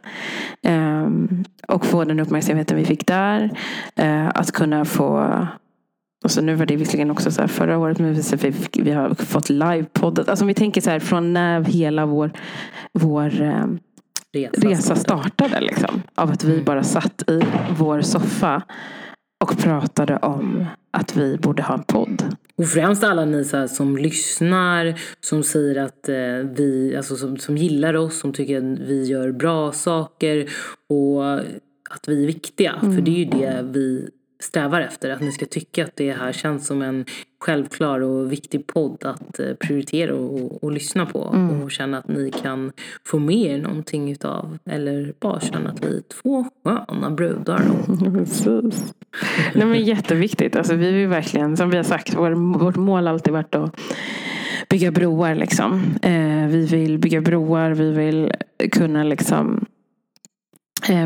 Ehm, 0.63 1.45
och 1.69 1.87
få 1.87 2.05
den 2.05 2.21
uppmärksamheten 2.21 2.77
vi 2.77 2.85
fick 2.85 3.07
där. 3.07 3.51
Eh, 3.97 4.29
att 4.29 4.53
kunna 4.53 4.85
få 4.85 5.39
och 6.25 6.31
så 6.31 6.41
nu 6.41 6.55
var 6.55 6.67
det 6.67 6.77
visserligen 6.77 7.11
också 7.11 7.31
så 7.31 7.41
här 7.41 7.49
förra 7.49 7.79
året, 7.79 7.99
men 7.99 8.15
vi, 8.15 8.55
vi, 8.73 8.91
har 8.91 9.15
fått 9.15 9.51
livepoddat. 9.51 10.29
Alltså 10.29 10.43
om 10.45 10.49
vi 10.49 10.55
tänker 10.55 10.81
så 10.81 10.91
här 10.91 10.99
från 10.99 11.33
när 11.33 11.65
hela 11.65 12.07
vår, 12.07 12.33
vår 12.93 13.43
eh, 13.43 13.67
Resa, 14.33 14.69
resa 14.69 14.97
startade. 14.97 15.61
Liksom, 15.61 16.03
av 16.15 16.31
att 16.31 16.45
vi 16.45 16.53
Mm. 16.53 16.65
bara 16.65 16.83
satt 16.83 17.31
i 17.31 17.43
vår 17.79 18.01
soffa 18.01 18.63
och 19.45 19.59
pratade 19.59 20.17
om 20.17 20.67
att 20.91 21.17
vi 21.17 21.37
borde 21.37 21.63
ha 21.63 21.75
en 21.75 21.83
podd. 21.83 22.37
Och 22.57 22.69
främst 22.69 23.05
alla 23.05 23.25
ni 23.25 23.45
så 23.45 23.57
här, 23.57 23.67
som 23.67 23.97
lyssnar, 23.97 25.01
som 25.21 25.43
säger 25.43 25.83
att 25.83 26.09
eh, 26.09 26.51
vi, 26.57 26.95
alltså 26.97 27.17
som, 27.17 27.37
som 27.37 27.57
gillar 27.57 27.95
oss, 27.95 28.19
som 28.19 28.33
tycker 28.33 28.57
att 28.59 28.79
vi 28.79 29.05
gör 29.05 29.33
bra 29.33 29.73
saker 29.73 30.51
och 30.89 31.35
att 31.91 32.09
vi 32.09 32.23
är 32.23 32.27
viktiga. 32.27 32.75
För 32.81 33.01
det 33.01 33.11
är 33.11 33.19
ju 33.19 33.25
det 33.25 33.61
vi 33.63 34.09
strävar 34.45 34.81
efter, 34.81 35.11
att 35.11 35.21
ni 35.21 35.33
ska 35.33 35.47
tycka 35.47 35.85
att 35.85 35.97
det 35.97 36.13
här 36.13 36.33
känns 36.33 36.67
som 36.67 36.83
en 36.83 37.05
självklar 37.41 38.01
och 38.01 38.33
viktig 38.33 38.67
podd 38.67 39.05
att 39.05 39.41
eh, 39.41 39.55
prioritera 39.55 40.15
och, 40.15 40.65
och 40.65 40.73
lyssna 40.73 41.07
på. 41.07 41.19
Och 41.65 41.71
känna 41.71 41.99
att 41.99 42.09
ni 42.09 42.31
kan 42.31 42.73
få 43.05 43.19
med 43.19 43.37
er 43.37 43.59
någonting 43.59 44.13
utav, 44.13 44.59
eller 44.65 45.15
bara 45.21 45.41
känna 45.41 45.71
att 45.71 45.85
vi 45.85 45.97
är 45.97 46.03
två 46.23 46.45
sköna 46.65 47.11
brudar. 47.11 47.63
Precis. 48.13 48.95
Nej, 49.55 49.67
men 49.67 49.85
jätteviktigt. 49.85 50.57
Alltså, 50.57 50.75
vi 50.75 50.93
vill 50.93 51.09
verkligen, 51.09 51.57
som 51.57 51.71
vi 51.71 51.77
har 51.77 51.85
sagt, 51.85 52.15
vår, 52.15 52.59
vårt 52.59 52.77
mål 52.77 53.07
har 53.07 53.15
alltid 53.15 53.33
varit 53.33 53.55
att 53.55 53.81
bygga 54.69 54.91
broar. 54.91 55.35
Liksom. 55.35 55.83
Eh, 56.03 56.47
vi 56.49 56.67
vill 56.67 56.99
bygga 56.99 57.21
broar, 57.21 57.71
vi 57.71 57.91
vill 57.91 58.33
kunna 58.73 59.05
liksom 59.05 59.67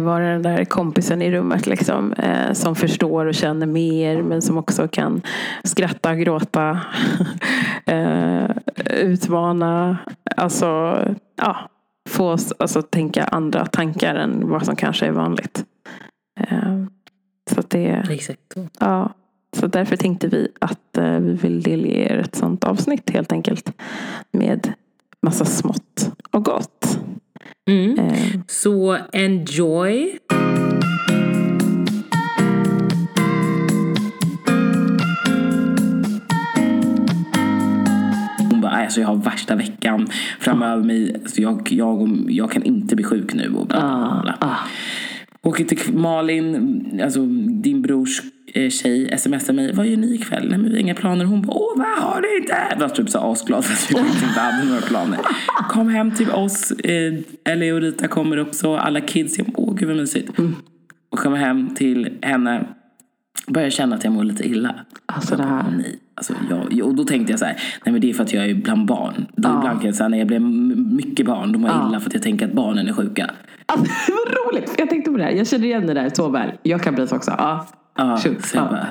vara 0.01 0.25
den 0.25 0.43
där 0.43 0.65
kompisen 0.65 1.23
i 1.23 1.31
rummet 1.31 1.67
liksom, 1.67 2.13
eh, 2.13 2.53
som 2.53 2.77
förstår 2.77 3.27
och 3.27 3.35
känner 3.35 3.67
mer 3.67 4.23
men 4.23 4.43
som 4.43 4.59
också 4.59 4.89
kan 4.89 5.23
skratta, 5.65 6.15
gråta, 6.15 6.81
eh, 7.87 8.51
utmana. 8.91 9.99
Alltså, 10.37 10.99
ja, 11.37 11.57
få 12.09 12.31
oss 12.31 12.53
alltså, 12.59 12.83
tänka 12.83 13.25
andra 13.25 13.67
tankar 13.67 14.15
än 14.15 14.49
vad 14.49 14.65
som 14.65 14.77
kanske 14.77 15.07
är 15.07 15.13
vanligt. 15.13 15.65
Eh, 16.41 16.85
så 17.51 17.63
det, 17.69 18.07
exakt 18.11 18.55
ja, 18.81 19.13
så 19.57 19.67
därför 19.67 19.97
tänkte 19.97 20.29
vi 20.29 20.49
att 20.61 20.99
eh, 20.99 21.19
vi 21.19 21.33
vill 21.33 21.63
delge 21.63 22.13
er 22.13 22.19
ett 22.19 22.35
sånt 22.35 22.65
avsnitt 22.65 23.11
helt 23.11 23.33
enkelt. 23.33 23.73
Med 24.33 24.73
massa 25.23 25.45
smått 25.45 26.13
och 26.31 26.45
gott. 26.45 26.99
Mm. 27.71 27.99
Eh, 27.99 28.41
Så 28.47 28.99
enjoy! 29.13 30.19
Alltså 38.89 39.01
jag 39.01 39.09
har 39.09 39.17
värsta 39.17 39.55
veckan 39.55 40.09
framöver 40.41 40.85
mig. 40.85 41.15
Alltså 41.15 41.43
jag, 41.43 41.69
jag, 41.73 42.27
jag 42.29 42.51
kan 42.51 42.63
inte 42.63 42.97
bli 42.97 43.05
sjuk 43.05 43.35
nu. 43.35 43.55
Och 43.55 43.67
bla, 43.67 43.81
bla, 43.81 44.21
bla. 44.23 44.49
ah. 44.49 44.57
Åker 45.43 45.65
till 45.65 45.95
Malin, 45.95 47.01
alltså 47.05 47.27
din 47.63 47.83
brors 47.83 48.23
eh, 48.55 48.71
tjej 48.71 49.19
smsar 49.19 49.53
mig. 49.53 49.73
Vad 49.73 49.87
gör 49.87 49.97
ni 49.97 50.15
ikväll? 50.15 50.49
Nej 50.49 50.59
men 50.59 50.65
vi 50.65 50.71
har 50.71 50.81
inga 50.81 50.95
planer. 50.95 51.25
Hon 51.25 51.43
bara, 51.43 51.57
åh 51.57 51.73
vad 51.77 51.87
har 51.87 52.21
ni 52.21 52.43
inte? 52.43 52.57
Jag 52.71 52.79
var 52.79 52.89
typ 52.89 53.11
så 53.11 53.19
asglad 53.19 53.59
att 53.59 53.91
vi 53.91 53.99
inte 53.99 54.27
hade 54.41 54.65
några 54.69 54.81
planer. 54.81 55.19
Kom 55.69 55.89
hem 55.89 56.15
till 56.15 56.31
oss. 56.31 56.71
Eh, 56.71 57.15
Ellie 57.45 57.73
och 57.73 57.81
Rita 57.81 58.09
kommer 58.09 58.39
också. 58.39 58.77
Alla 58.77 59.01
kids. 59.01 59.39
Jag 59.39 59.47
bara, 59.47 59.63
åh 59.63 59.75
gud 59.75 59.89
vad 59.89 59.97
mysigt. 59.97 60.31
Och 61.11 61.19
kommer 61.19 61.37
hem 61.37 61.75
till 61.75 62.19
henne. 62.23 62.67
Börjar 63.47 63.71
känna 63.71 63.97
att 63.97 64.05
jag 64.05 64.13
mår 64.13 64.25
lite 64.25 64.49
illa. 64.49 64.75
Alltså 65.07 65.37
det 65.37 65.43
här. 65.43 65.65
Nej. 65.77 65.99
Alltså 66.19 66.35
jag, 66.71 66.87
och 66.89 66.95
då 66.95 67.05
tänkte 67.05 67.33
jag 67.33 67.39
så 67.41 67.45
här, 67.45 67.55
nej 67.85 67.93
men 67.93 68.01
det 68.01 68.11
är 68.11 68.15
för 68.15 68.23
att 68.23 68.33
jag 68.33 68.45
är 68.45 68.55
bland 68.55 68.87
barn. 68.87 69.27
Då 69.37 69.49
ibland 69.49 69.81
kan 69.81 69.87
jag 69.87 69.95
säga, 69.95 70.09
när 70.09 70.19
jag 70.19 70.27
blir 70.27 70.39
mycket 70.97 71.27
barn, 71.27 71.53
då 71.53 71.59
mår 71.59 71.71
jag 71.71 71.89
illa 71.89 72.01
för 72.01 72.07
att 72.11 72.15
jag 72.15 72.23
tänker 72.23 72.47
att 72.47 72.53
barnen 72.53 72.89
är 72.89 72.93
sjuka. 72.93 73.31
Alltså, 73.67 73.87
vad 74.13 74.55
roligt! 74.55 74.75
Jag 74.79 74.91
tänkte 74.91 75.11
på 75.11 75.17
det 75.17 75.25
här. 75.25 75.31
Jag 75.31 75.47
känner 75.47 75.65
igen 75.65 75.87
det 75.87 75.95
där 75.95 76.11
så 76.15 76.29
väl. 76.29 76.51
Jag 76.63 76.83
kan 76.83 76.95
bli 76.95 77.07
så 77.07 77.17
också. 77.17 77.35
Ja. 77.39 77.67
Ja, 77.97 78.17
Shoot. 78.17 78.45
så 78.45 78.57
jag 78.57 78.65
Ja. 78.65 78.71
bara, 78.71 78.87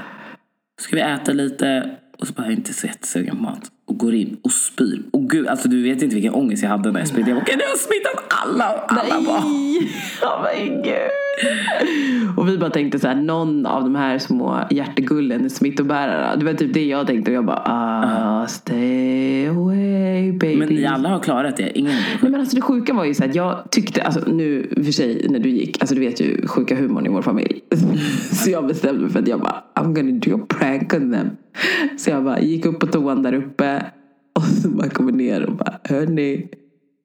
ska 0.82 0.96
vi 0.96 1.02
äta 1.02 1.32
lite? 1.32 1.92
Och 2.20 2.28
så 2.28 2.34
bara, 2.34 2.44
jag 2.44 2.52
är 2.52 2.58
inte 2.58 2.74
så 2.74 2.88
jättesugen 2.88 3.38
på 3.38 3.44
mat. 3.44 3.62
Och 3.88 3.98
går 3.98 4.14
in 4.14 4.38
och 4.42 4.52
spyr. 4.52 5.02
Och 5.12 5.30
gud, 5.30 5.48
alltså 5.48 5.68
du 5.70 5.84
vet 5.84 6.02
inte 6.02 6.16
vilken 6.16 6.34
ångest 6.34 6.64
jag 6.64 6.70
hade 6.70 6.92
när 6.92 7.00
jag 7.00 7.08
spydde. 7.08 7.30
Jag 7.30 7.38
bara, 7.38 7.44
okej 7.44 7.56
nu 7.58 7.64
har 7.64 7.78
smittat 7.78 8.34
alla. 8.44 8.74
Och 8.74 8.92
alla 8.92 9.22
bara, 9.22 9.44
Nej! 9.44 9.92
Oh 10.22 10.44
my 10.44 10.70
God. 10.70 12.38
Och 12.38 12.48
vi 12.50 12.58
bara 12.58 12.70
tänkte 12.70 13.00
så 13.00 13.08
här, 13.08 13.16
någon 13.16 13.66
av 13.66 13.84
de 13.84 13.96
här 13.96 14.18
små 14.20 14.60
hjärtegullen 14.70 15.46
är 15.46 15.50
smittobärare. 15.50 16.36
Det 16.36 16.46
var 16.46 16.54
typ 16.54 16.74
det 16.74 16.86
jag 16.86 17.08
tänkte 17.08 17.32
och 17.32 17.38
jag 17.38 17.46
bara, 17.46 17.64
ah, 17.66 18.48
stay 18.48 19.48
away 19.48 19.67
baby. 20.40 20.56
men 20.56 20.70
ni 20.70 20.86
alla 20.86 21.10
har 21.10 21.20
klarat 21.20 21.58
det. 21.58 21.80
Ingen 21.80 21.96
Nej 22.22 22.32
men 22.32 22.40
alltså 22.40 22.56
det 22.56 22.62
sjuka 22.62 22.94
var 22.94 23.06
ju 23.06 23.14
så 23.14 23.26
att 23.26 23.36
jag 23.36 23.72
tyckte, 23.72 24.04
alltså 24.04 24.32
nu 24.32 24.74
för 24.84 24.92
sig 24.92 25.28
när 25.30 25.40
du 25.40 25.50
gick, 25.50 25.82
alltså 25.82 25.96
du 25.96 26.02
vet 26.02 26.22
ju 26.22 26.48
sjuka 26.48 26.76
humorn 26.76 27.06
i 27.06 27.10
vår 27.10 27.22
familj. 27.22 27.62
Så 28.32 28.50
jag 28.50 28.68
bestämde 28.68 29.02
mig 29.02 29.12
för 29.12 29.20
att 29.20 29.28
jag 29.28 29.40
bara, 29.40 29.64
I'm 29.76 29.94
gonna 29.94 30.20
do 30.20 30.44
a 30.44 30.46
prank 30.50 30.94
on 30.94 31.12
them. 31.12 31.30
Så 31.98 32.10
jag 32.10 32.24
bara 32.24 32.40
gick 32.40 32.66
upp 32.66 32.80
på 32.80 32.88
toan 32.88 33.24
där 33.24 33.34
uppe 33.34 33.86
och 34.36 34.44
så 34.62 34.70
bara 34.70 34.90
kommer 34.90 35.12
ner 35.12 35.46
och 35.46 35.56
bara, 35.56 35.80
hörni, 35.84 36.48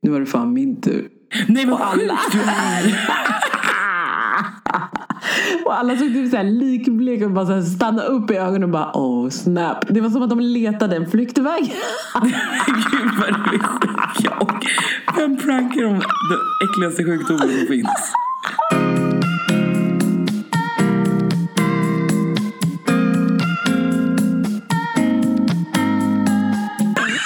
nu 0.03 0.11
var 0.11 0.21
det 0.21 0.27
fan 0.27 0.53
min 0.53 0.81
tur. 0.81 1.09
Nej 1.49 1.67
vad 1.67 1.81
sjukt 1.81 2.19
du 2.33 2.39
är! 2.41 3.09
Och 5.64 5.78
alla 5.78 5.97
såg 5.97 6.12
typ 6.12 6.30
såhär 6.30 6.44
likbleka 6.44 7.25
och 7.25 7.30
bara 7.30 7.47
så 7.47 7.52
här 7.52 7.62
stanna 7.62 8.02
upp 8.02 8.30
i 8.30 8.35
ögonen 8.35 8.62
och 8.62 8.68
bara 8.68 8.90
oh 8.94 9.28
snap. 9.28 9.85
Det 9.88 10.00
var 10.00 10.11
som 10.11 10.23
att 10.23 10.30
de 10.30 10.40
letade 10.40 10.97
en 10.97 11.11
flyktväg. 11.11 11.62
Gud 12.90 13.11
vad 13.21 13.28
du 13.28 13.56
är 13.56 13.59
sjuk. 13.59 14.32
Och 14.40 14.66
vem 15.16 15.37
prankar 15.37 15.85
om 15.85 15.92
den 15.92 16.38
äckligaste 16.68 17.04
sjukdomen 17.04 17.59
som 17.59 17.66
finns? 17.66 18.12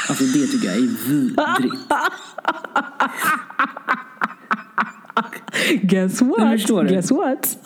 Alltså 0.09 0.25
det 0.25 0.47
tycker 0.47 0.68
jag 0.68 0.76
är 0.76 1.09
vidrigt. 1.09 1.92
Guess 5.83 6.23
what? 6.23 6.88
Guess 6.88 7.11
what? 7.11 7.56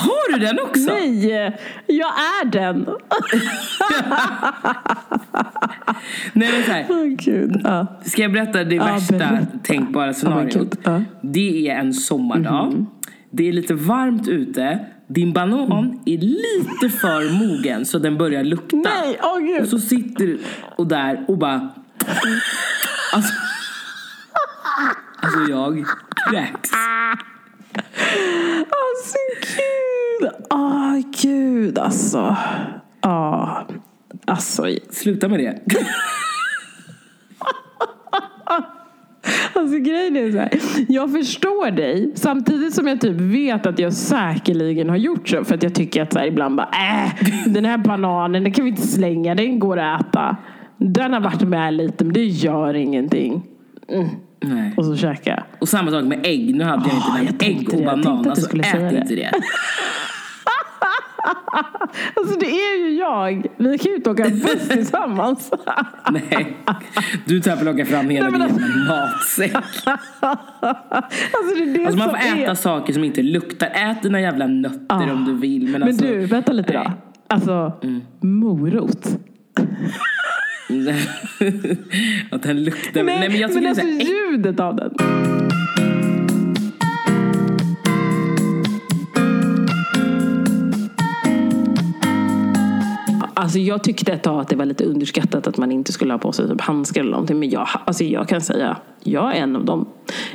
Har 0.00 0.32
du 0.32 0.38
den 0.46 0.58
också? 0.60 0.80
Nej, 0.92 1.26
jag 1.86 2.08
är 2.08 2.44
den. 2.44 2.86
Nej 6.32 6.52
men 6.52 6.64
så 6.64 6.70
här, 6.72 6.86
Åh 6.90 7.04
gud. 7.06 7.60
Ja. 7.64 7.86
Ska 8.04 8.22
jag 8.22 8.32
berätta 8.32 8.64
det 8.64 8.74
Ja, 8.74 8.84
värsta 8.84 9.16
berätta. 9.18 9.46
tänkbara 9.62 10.08
Oh 10.10 10.12
scenariot? 10.14 10.86
Mhm. 10.86 11.04
Det 11.22 11.68
är 11.68 11.76
en 11.78 11.94
sommardag. 11.94 12.86
Det 13.30 13.48
är 13.48 13.52
lite 13.52 13.74
varmt 13.74 14.28
ute. 14.28 14.78
Din 15.08 15.32
banan 15.32 16.00
är 16.06 16.18
lite 16.18 16.98
för 16.98 17.38
mogen 17.38 17.86
så 17.86 17.98
den 17.98 18.18
börjar 18.18 18.44
lukta. 18.44 18.76
Nej, 18.76 19.18
åh 19.22 19.34
Och 19.34 19.40
gud. 19.42 19.68
så 19.68 19.78
sitter 19.78 20.26
du 20.26 20.38
och 20.76 20.86
där 20.86 21.24
och 21.28 21.38
bara... 21.38 21.68
Alltså, 23.14 23.32
alltså 25.22 25.40
jag 25.50 25.84
kräks. 26.30 26.70
Alltså 28.60 29.16
gud. 29.40 30.30
Åh 30.50 30.98
gud 31.22 31.78
alltså. 31.78 32.36
Ja. 33.00 33.66
Alltså, 34.24 34.66
Sluta 34.90 35.28
med 35.28 35.38
det. 35.38 35.60
alltså 39.54 39.78
grejen 39.78 40.16
är 40.16 40.32
så 40.32 40.38
här. 40.38 40.50
Jag 40.88 41.12
förstår 41.12 41.70
dig 41.70 42.12
samtidigt 42.14 42.74
som 42.74 42.86
jag 42.86 43.00
typ 43.00 43.20
vet 43.20 43.66
att 43.66 43.78
jag 43.78 43.92
säkerligen 43.92 44.88
har 44.88 44.96
gjort 44.96 45.28
så. 45.28 45.44
För 45.44 45.54
att 45.54 45.62
jag 45.62 45.74
tycker 45.74 46.02
att 46.02 46.12
så 46.12 46.18
här, 46.18 46.26
ibland 46.26 46.56
bara 46.56 46.68
äh, 46.68 47.12
den 47.46 47.64
här 47.64 47.78
bananen 47.78 48.42
den 48.42 48.52
kan 48.52 48.64
vi 48.64 48.70
inte 48.70 48.86
slänga. 48.86 49.34
Den 49.34 49.58
går 49.58 49.78
att 49.78 50.00
äta. 50.00 50.36
Den 50.76 51.12
har 51.12 51.20
varit 51.20 51.42
med 51.42 51.74
lite 51.74 52.04
men 52.04 52.12
det 52.12 52.24
gör 52.24 52.74
ingenting. 52.74 53.42
Nej. 54.42 54.74
Och 54.76 54.84
så 54.84 54.96
käkar 54.96 55.30
jag. 55.30 55.42
Och 55.58 55.68
samma 55.68 55.90
sak 55.90 56.04
med 56.04 56.20
ägg. 56.26 56.54
Nu 56.54 56.64
hade 56.64 56.88
jag 56.88 56.96
inte 56.96 57.08
jag 57.24 57.34
den. 57.38 57.48
Ägg 57.58 57.68
och 57.68 57.76
det. 57.76 57.82
Jag 57.82 58.02
banan. 58.02 58.22
du 58.22 58.30
Alltså 58.30 58.56
ät 58.56 58.62
det. 58.90 58.98
inte 58.98 59.14
det. 59.14 59.30
Alltså 62.16 62.38
det 62.38 62.46
är 62.46 62.78
ju 62.88 62.94
jag. 62.98 63.46
Vi 63.56 63.78
kan 63.78 63.90
ju 63.90 63.96
inte 63.96 64.10
åka 64.10 64.24
buss 64.24 64.68
tillsammans. 64.68 65.50
Nej. 66.10 66.56
Du 67.26 67.40
tar 67.40 67.56
plocka 67.56 67.86
fram 67.86 68.10
hela 68.10 68.30
din 68.30 68.40
jävla 68.40 68.54
matsäck. 68.88 69.54
Alltså 69.54 71.54
det 71.56 71.62
är 71.62 71.78
det 71.78 71.84
Alltså 71.86 71.98
man 71.98 72.08
får 72.10 72.16
äta 72.16 72.50
är. 72.50 72.54
saker 72.54 72.92
som 72.92 73.04
inte 73.04 73.22
luktar. 73.22 73.66
Ät 73.66 74.02
dina 74.02 74.20
jävla 74.20 74.46
nötter 74.46 74.84
Ah. 74.88 75.12
om 75.12 75.24
du 75.24 75.34
vill. 75.34 75.62
Men, 75.62 75.72
Men 75.72 75.82
alltså, 75.88 76.04
du, 76.04 76.26
vänta 76.26 76.52
lite 76.52 76.72
då. 76.72 76.92
Alltså, 77.28 77.72
morot. 78.20 79.06
att 82.30 82.42
den 82.42 82.64
luktar. 82.64 83.02
Nej, 83.02 83.28
men 83.28 83.38
jag 83.40 83.50
tycker 83.50 83.62
men 83.62 83.74
det 83.74 83.82
är 83.82 83.86
alltså 83.86 84.12
ljudet 84.12 84.60
av 84.60 84.76
den. 84.76 84.94
Alltså 93.40 93.58
jag 93.58 93.84
tyckte 93.84 94.12
ett 94.12 94.22
tag 94.22 94.40
att 94.40 94.48
det 94.48 94.56
var 94.56 94.64
lite 94.64 94.84
underskattat 94.84 95.46
att 95.46 95.56
man 95.56 95.72
inte 95.72 95.92
skulle 95.92 96.12
ha 96.14 96.18
på 96.18 96.32
sig 96.32 96.48
typ 96.48 96.60
handskar 96.60 97.00
eller 97.00 97.10
någonting. 97.10 97.38
Men 97.38 97.50
jag, 97.50 97.68
alltså 97.84 98.04
jag 98.04 98.28
kan 98.28 98.40
säga, 98.40 98.76
jag 99.04 99.36
är 99.36 99.40
en 99.42 99.56
av 99.56 99.64
dem. 99.64 99.88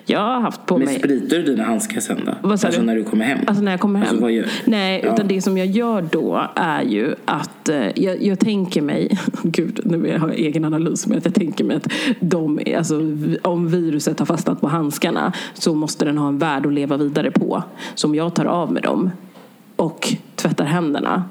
Jag 0.05 0.19
har 0.19 0.39
haft 0.41 0.65
på 0.65 0.77
Men 0.77 0.85
mig... 0.85 0.99
spritar 0.99 1.37
du 1.37 1.43
dina 1.43 1.63
handskar 1.63 2.01
sen 2.01 2.19
då? 2.25 2.31
Vad 2.41 2.59
sa 2.59 2.67
alltså 2.67 2.81
du? 2.81 2.87
när 2.87 2.95
du 2.95 3.03
kommer 3.03 3.25
hem? 3.25 3.39
Alltså 3.47 3.63
när 3.63 3.71
jag 3.71 3.79
kommer 3.79 3.99
hem? 3.99 4.07
Alltså, 4.09 4.21
vad 4.23 4.31
gör- 4.31 4.45
Nej, 4.65 5.01
Ja. 5.05 5.13
utan 5.13 5.27
det 5.27 5.41
som 5.41 5.57
jag 5.57 5.67
gör 5.67 6.01
då 6.11 6.41
är 6.55 6.81
ju 6.81 7.15
att 7.25 7.69
eh, 7.69 7.87
jag, 7.95 8.23
jag 8.23 8.39
tänker 8.39 8.81
mig, 8.81 9.19
gud 9.43 9.79
nu 9.83 10.17
har 10.19 10.27
jag 10.27 10.37
egen 10.39 10.65
analys, 10.65 11.07
men 11.07 11.17
att 11.17 11.25
jag 11.25 11.33
tänker 11.33 11.63
mig 11.63 11.77
att 11.77 11.87
de, 12.19 12.59
alltså, 12.77 13.01
om 13.41 13.67
viruset 13.67 14.19
har 14.19 14.25
fastnat 14.25 14.61
på 14.61 14.67
handskarna 14.67 15.33
så 15.53 15.75
måste 15.75 16.05
den 16.05 16.17
ha 16.17 16.27
en 16.27 16.37
värld 16.37 16.65
att 16.65 16.73
leva 16.73 16.97
vidare 16.97 17.31
på. 17.31 17.63
Så 17.95 18.07
om 18.07 18.15
jag 18.15 18.33
tar 18.35 18.45
av 18.45 18.71
mig 18.71 18.81
dem 18.81 19.11
och 19.75 20.13
tvättar 20.35 20.65
händerna 20.65 21.23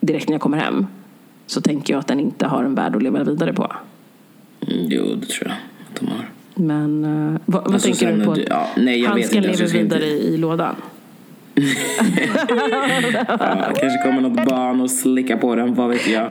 direkt 0.00 0.28
när 0.28 0.34
jag 0.34 0.40
kommer 0.40 0.58
hem 0.58 0.86
så 1.46 1.60
tänker 1.60 1.94
jag 1.94 2.00
att 2.00 2.06
den 2.06 2.20
inte 2.20 2.46
har 2.46 2.64
en 2.64 2.74
värld 2.74 2.96
att 2.96 3.02
leva 3.02 3.24
vidare 3.24 3.52
på. 3.52 3.72
Mm, 4.60 4.86
jo, 4.88 5.04
det 5.14 5.26
tror 5.26 5.48
jag 5.48 5.56
att 5.94 6.00
de 6.00 6.06
har. 6.06 6.28
Men 6.54 7.04
eh, 7.04 7.40
vad, 7.46 7.64
vad 7.64 7.74
Alltså, 7.74 7.86
tänker 7.88 8.16
du 8.16 8.24
på? 8.24 8.34
du- 8.34 8.46
ja, 8.50 8.66
nej, 8.76 9.00
jag 9.00 9.14
vet 9.14 9.24
Handsken 9.24 9.44
alltså, 9.44 9.50
lever 9.50 9.62
jag 9.62 9.68
ska 9.70 9.78
inte- 9.80 9.94
vidare 9.98 10.10
i, 10.10 10.36
lådan? 10.36 10.74
Ja, 13.28 13.72
kanske 13.80 14.02
kommer 14.04 14.20
något 14.20 14.44
barn 14.46 14.80
och 14.80 14.90
slickar 14.90 15.36
på 15.36 15.54
den, 15.54 15.74
vad 15.74 15.88
vet 15.88 16.08
jag. 16.08 16.30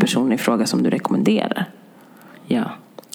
person 0.00 0.32
i 0.32 0.38
fråga 0.38 0.66
som 0.66 0.82
du 0.82 0.90
rekommenderar. 0.90 1.64
Ja. 2.46 2.64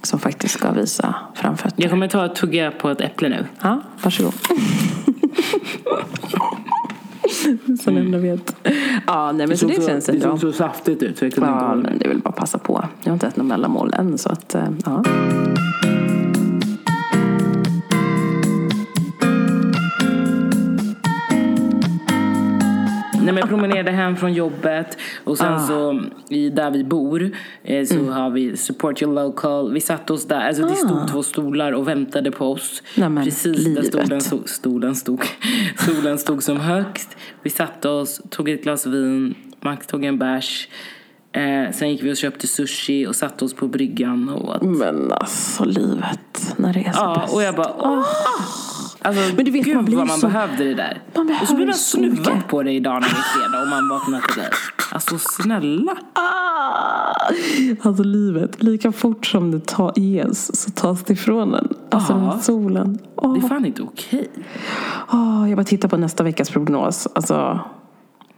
Som 0.03 0.20
faktiskt 0.20 0.53
ska 0.53 0.72
visa 0.72 1.15
framfötter. 1.36 1.81
Jag 1.81 1.91
kommer 1.91 2.08
ta 2.08 2.25
och 2.25 2.36
tugga 2.36 2.72
på 2.72 2.89
ett 2.89 3.01
äpple 3.01 3.29
nu. 3.29 3.46
Ja, 3.62 3.81
varsågod. 4.03 4.34
så 7.84 7.91
ni 7.91 8.00
ändå 8.00 8.17
vet. 8.17 8.55
Ja, 9.08 9.31
nej 9.31 9.48
men 9.48 9.58
så 9.58 9.67
det 9.67 9.86
känns 9.88 10.10
ändå. 10.10 10.38
så 10.38 10.51
saftigt 10.51 11.03
ut 11.03 11.17
så 11.17 11.25
jag 11.25 11.34
kunde 11.34 11.50
inte 11.50 11.63
Ja, 11.63 11.67
hålla 11.67 11.81
men 11.81 11.98
det 11.98 12.08
väl 12.08 12.20
bara 12.20 12.31
passa 12.31 12.58
på. 12.58 12.86
Jag 13.03 13.10
har 13.10 13.13
inte 13.13 13.27
ätit 13.27 13.38
något 13.38 13.48
mellanmål 13.48 13.93
än 13.93 14.17
så 14.17 14.29
att, 14.29 14.55
eh, 14.55 14.63
ja. 14.86 15.03
Nej, 23.31 23.43
men 23.43 23.50
jag 23.50 23.50
promenerade 23.59 23.91
hem 23.91 24.15
från 24.15 24.33
jobbet 24.33 24.97
och 25.23 25.38
sen 25.38 25.53
Ah. 25.53 25.59
så 25.67 26.03
i, 26.29 26.50
där 26.50 26.71
vi 26.71 26.83
bor 26.83 27.31
eh, 27.63 27.85
så 27.85 27.93
Mm. 27.95 28.07
har 28.13 28.29
vi 28.29 28.57
support 28.57 29.01
your 29.01 29.13
local. 29.13 29.73
Vi 29.73 29.81
satte 29.81 30.13
oss 30.13 30.25
där, 30.27 30.47
alltså 30.47 30.63
det 30.63 30.75
stod 30.75 31.07
två 31.11 31.23
stolar 31.23 31.71
och 31.71 31.88
väntade 31.88 32.31
på 32.31 32.51
oss. 32.51 32.83
Ah. 33.01 33.09
Nej, 33.09 33.23
Precis 33.25 33.57
där 33.57 33.63
livet. 33.63 33.85
stolen, 33.85 34.21
stod, 34.21 34.50
stolen 34.50 34.95
stod, 34.95 35.21
solen 35.85 36.17
stod 36.17 36.43
som 36.43 36.57
högst. 36.59 37.17
Vi 37.43 37.50
satte 37.50 37.89
oss, 37.89 38.21
tog 38.29 38.50
ett 38.50 38.63
glas 38.63 38.85
vin, 38.85 39.35
Max 39.61 39.88
tog 39.88 40.05
en 40.05 40.17
bärs. 40.19 40.67
Eh, 41.33 41.71
sen 41.73 41.89
gick 41.91 42.03
vi 42.03 42.11
och 42.13 42.17
köpte 42.17 42.47
sushi 42.47 43.07
och 43.07 43.15
satte 43.15 43.45
oss 43.45 43.53
på 43.53 43.67
bryggan 43.67 44.29
och 44.29 44.50
åt. 44.55 44.61
Men 44.61 45.11
alltså 45.11 45.65
livet, 45.65 46.53
när 46.57 46.73
det 46.73 46.79
är 46.79 46.91
så 46.91 47.00
Ja, 47.00 47.19
bäst. 47.21 47.33
och 47.35 47.43
jag 47.43 47.55
bara 47.55 47.73
åh. 47.79 48.05
Alltså, 49.03 49.36
Men 49.36 49.46
du 49.46 49.51
vet, 49.51 49.65
gud 49.65 49.75
man 49.75 49.86
blir 49.86 49.98
vad 49.98 50.08
man 50.08 50.17
så- 50.20 50.27
behövde 50.27 50.63
det 50.63 50.74
där. 50.74 51.01
Man 51.15 51.36
och 51.41 51.48
så 51.48 51.55
blir 51.55 51.65
man 51.65 51.75
snuvad 51.75 52.48
på 52.48 52.63
det 52.63 52.72
idag 52.72 52.93
när 52.93 53.00
det 53.01 53.05
är 53.05 53.39
fredag 53.50 53.62
och 53.63 53.67
man 53.70 53.89
vaknar 53.89 54.20
till 54.22 54.41
det. 54.41 54.50
Alltså 54.91 55.17
snälla. 55.20 55.96
Ah! 56.13 57.31
Alltså 57.81 58.03
livet, 58.03 58.63
lika 58.63 58.91
fort 58.91 59.25
som 59.25 59.51
det 59.51 59.65
ta, 59.65 59.93
ges 59.96 60.62
så 60.63 60.72
tas 60.72 61.03
det 61.03 61.13
ifrån 61.13 61.53
en. 61.55 61.67
Alltså 61.89 62.13
den 62.13 62.24
här 62.25 62.39
solen. 62.39 63.00
Åh. 63.15 63.34
Det 63.34 63.39
är 63.46 63.50
fan 63.50 63.65
inte 63.65 63.81
okej. 63.81 64.27
Åh, 65.12 65.46
jag 65.50 65.58
bara 65.58 65.63
tittar 65.63 65.89
på 65.89 65.98
nästa 65.98 66.24
veckas 66.24 66.50
prognos. 66.50 67.08
Alltså, 67.15 67.60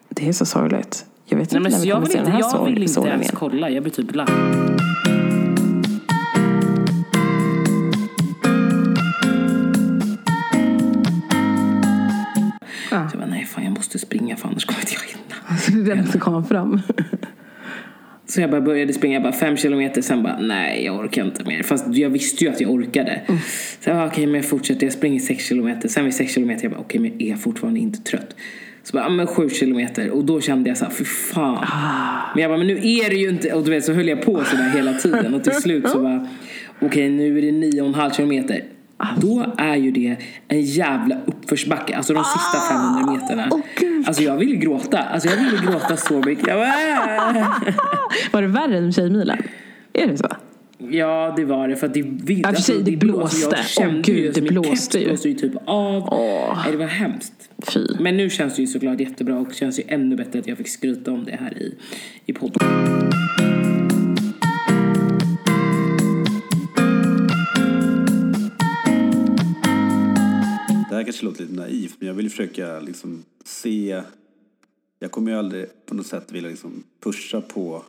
det 0.09 0.27
är 0.27 0.33
så 0.33 0.45
sorgligt. 0.45 1.05
Jag 1.25 1.37
vet 1.37 1.51
Nej, 1.51 1.57
inte 1.57 1.69
när 1.77 1.85
vi 1.85 1.91
kommer 1.91 2.05
se 2.05 2.17
den 2.21 2.31
här 2.31 2.39
jag 2.39 2.65
vill 2.65 2.83
inte 2.83 2.99
ens 2.99 3.21
igen. 3.23 3.35
kolla. 3.39 3.69
Jag 3.69 3.83
blir 3.83 3.93
typ 3.93 4.15
lack. 4.15 4.29
Springa 13.99 14.35
för 14.35 14.47
annars 14.47 14.65
kommer 14.65 14.79
inte 14.79 14.93
jag 14.93 15.01
hinna. 15.01 15.57
Så 15.59 15.71
det 15.71 15.91
är 15.91 15.95
den 15.95 16.07
som 16.07 16.19
kommer 16.19 16.41
fram. 16.41 16.81
Så 18.25 18.41
jag 18.41 18.51
bara 18.51 18.61
började 18.61 18.93
springa 18.93 19.19
bara 19.19 19.33
fem 19.33 19.57
kilometer, 19.57 20.01
sen 20.01 20.23
bara 20.23 20.39
nej 20.39 20.85
jag 20.85 20.95
orkar 20.95 21.25
inte 21.25 21.43
mer. 21.43 21.63
Fast 21.63 21.95
jag 21.95 22.09
visste 22.09 22.43
ju 22.45 22.51
att 22.51 22.61
jag 22.61 22.71
orkade. 22.71 23.21
Så 23.79 23.89
jag 23.89 23.97
bara 23.97 24.07
okej 24.07 24.25
men 24.25 24.35
jag 24.35 24.45
fortsätter, 24.45 24.85
jag 24.85 24.93
springer 24.93 25.19
sex 25.19 25.45
kilometer. 25.45 25.89
Sen 25.89 26.05
vid 26.05 26.13
sex 26.13 26.33
kilometer 26.33 26.63
jag 26.63 26.71
bara 26.71 26.81
okej 26.81 27.01
men 27.01 27.11
jag 27.17 27.29
är 27.29 27.35
fortfarande 27.35 27.79
inte 27.79 27.99
trött. 27.99 28.35
Så 28.83 28.97
bara, 28.97 29.03
ja, 29.03 29.09
men 29.09 29.27
sju 29.27 29.49
kilometer 29.49 30.09
och 30.09 30.25
då 30.25 30.41
kände 30.41 30.69
jag 30.69 30.77
så 30.77 30.85
här, 30.85 30.91
fy 30.91 31.05
fan. 31.05 31.67
Men 32.33 32.41
jag 32.41 32.51
bara, 32.51 32.57
men 32.57 32.67
nu 32.67 32.73
är 32.73 33.09
det 33.09 33.15
ju 33.15 33.29
inte, 33.29 33.53
och 33.53 33.63
du 33.63 33.71
vet 33.71 33.85
så 33.85 33.93
höll 33.93 34.07
jag 34.07 34.21
på 34.21 34.43
sådär 34.43 34.69
hela 34.75 34.93
tiden 34.93 35.33
och 35.33 35.43
till 35.43 35.53
slut 35.53 35.89
så 35.89 35.99
bara, 36.03 36.27
okej 36.79 37.09
nu 37.09 37.37
är 37.37 37.41
det 37.41 37.51
nio 37.51 37.81
och 37.81 37.87
en 37.87 37.93
halv 37.93 38.11
kilometer. 38.11 38.63
Då 39.17 39.45
är 39.57 39.75
ju 39.75 39.91
det 39.91 40.15
en 40.47 40.61
jävla 40.61 41.15
uppförsbacke, 41.25 41.95
alltså 41.97 42.13
de 42.13 42.23
sista 42.23 42.57
500 42.69 43.11
meterna. 43.13 43.47
åh, 43.51 43.59
gud. 43.79 44.07
Alltså 44.07 44.23
jag 44.23 44.37
ville 44.37 44.55
gråta, 44.55 44.97
alltså 44.97 45.29
jag 45.29 45.35
ville 45.37 45.57
gråta 45.71 45.97
så 45.97 46.19
mycket. 46.25 46.47
"Äh." 46.47 46.55
Var 48.31 48.41
det 48.41 48.47
värre 48.47 48.77
än 48.77 48.93
Tjejmilen? 48.93 49.37
Är 49.93 50.07
det 50.07 50.17
så? 50.17 50.27
Ja 50.91 51.33
det 51.37 51.45
var 51.45 51.67
det 51.67 51.75
för 51.75 51.87
att 51.87 51.93
det, 51.93 51.99
Ja, 52.27 52.49
för 52.53 52.61
sig, 52.61 52.83
det 52.83 52.97
blåste. 52.97 53.55
Jag 53.55 53.65
kände 53.65 53.95
Åh, 53.95 54.01
gud, 54.01 54.33
det 54.33 54.41
min 54.41 54.53
blåste 54.53 54.99
ju. 54.99 55.05
blåste 55.07 55.29
ju 55.29 55.35
typ 55.35 55.53
av. 55.65 56.07
Åh. 56.13 56.57
Nej, 56.63 56.71
det 56.71 56.77
var 56.77 56.85
hemskt. 56.85 57.33
Fy. 57.73 57.87
Men 57.99 58.17
nu 58.17 58.29
känns 58.29 58.55
det 58.55 58.61
ju 58.61 58.67
såklart 58.67 58.99
jättebra 58.99 59.35
och 59.39 59.53
känns 59.53 59.79
ju 59.79 59.83
ännu 59.87 60.15
bättre 60.15 60.39
att 60.39 60.47
jag 60.47 60.57
fick 60.57 60.69
skryta 60.69 61.11
om 61.11 61.23
det 61.25 61.37
här 61.41 61.57
i, 61.57 61.75
i 62.25 62.33
podden. 62.33 62.59
Här 71.03 71.05
kanske 71.05 71.25
låter 71.25 71.41
lite 71.41 71.53
naivt, 71.53 71.95
men 71.99 72.07
jag 72.07 72.15
vill 72.15 72.29
försöka 72.29 72.79
liksom 72.79 73.23
se... 73.43 74.03
Jag 74.99 75.11
kommer 75.11 75.31
ju 75.31 75.37
aldrig 75.37 75.85
på 75.85 75.95
något 75.95 76.07
sätt 76.07 76.31
vilja 76.31 76.49
liksom 76.49 76.83
pusha 76.99 77.41
på 77.41 77.83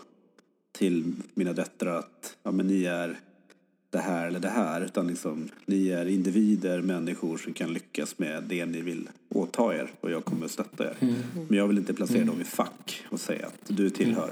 till 0.72 1.12
mina 1.34 1.52
döttrar 1.52 1.98
att 1.98 2.36
ja, 2.42 2.50
men 2.50 2.66
ni 2.66 2.84
är 2.84 3.18
det 3.90 3.98
här 3.98 4.26
eller 4.26 4.40
det 4.40 4.48
här. 4.48 4.80
Utan 4.80 5.06
liksom, 5.06 5.48
ni 5.66 5.88
är 5.88 6.06
individer, 6.06 6.82
människor 6.82 7.36
som 7.36 7.52
kan 7.52 7.72
lyckas 7.72 8.18
med 8.18 8.42
det 8.42 8.66
ni 8.66 8.80
vill 8.80 9.08
åta 9.28 9.74
er. 9.76 9.90
Och 10.00 10.10
jag 10.10 10.24
kommer 10.24 10.48
stötta 10.48 10.84
er. 10.84 10.96
Men 11.48 11.58
jag 11.58 11.68
vill 11.68 11.78
inte 11.78 11.94
placera 11.94 12.24
dem 12.24 12.40
i 12.40 12.44
fack 12.44 13.04
och 13.10 13.20
säga 13.20 13.46
att 13.46 13.76
du 13.76 13.90
tillhör 13.90 14.30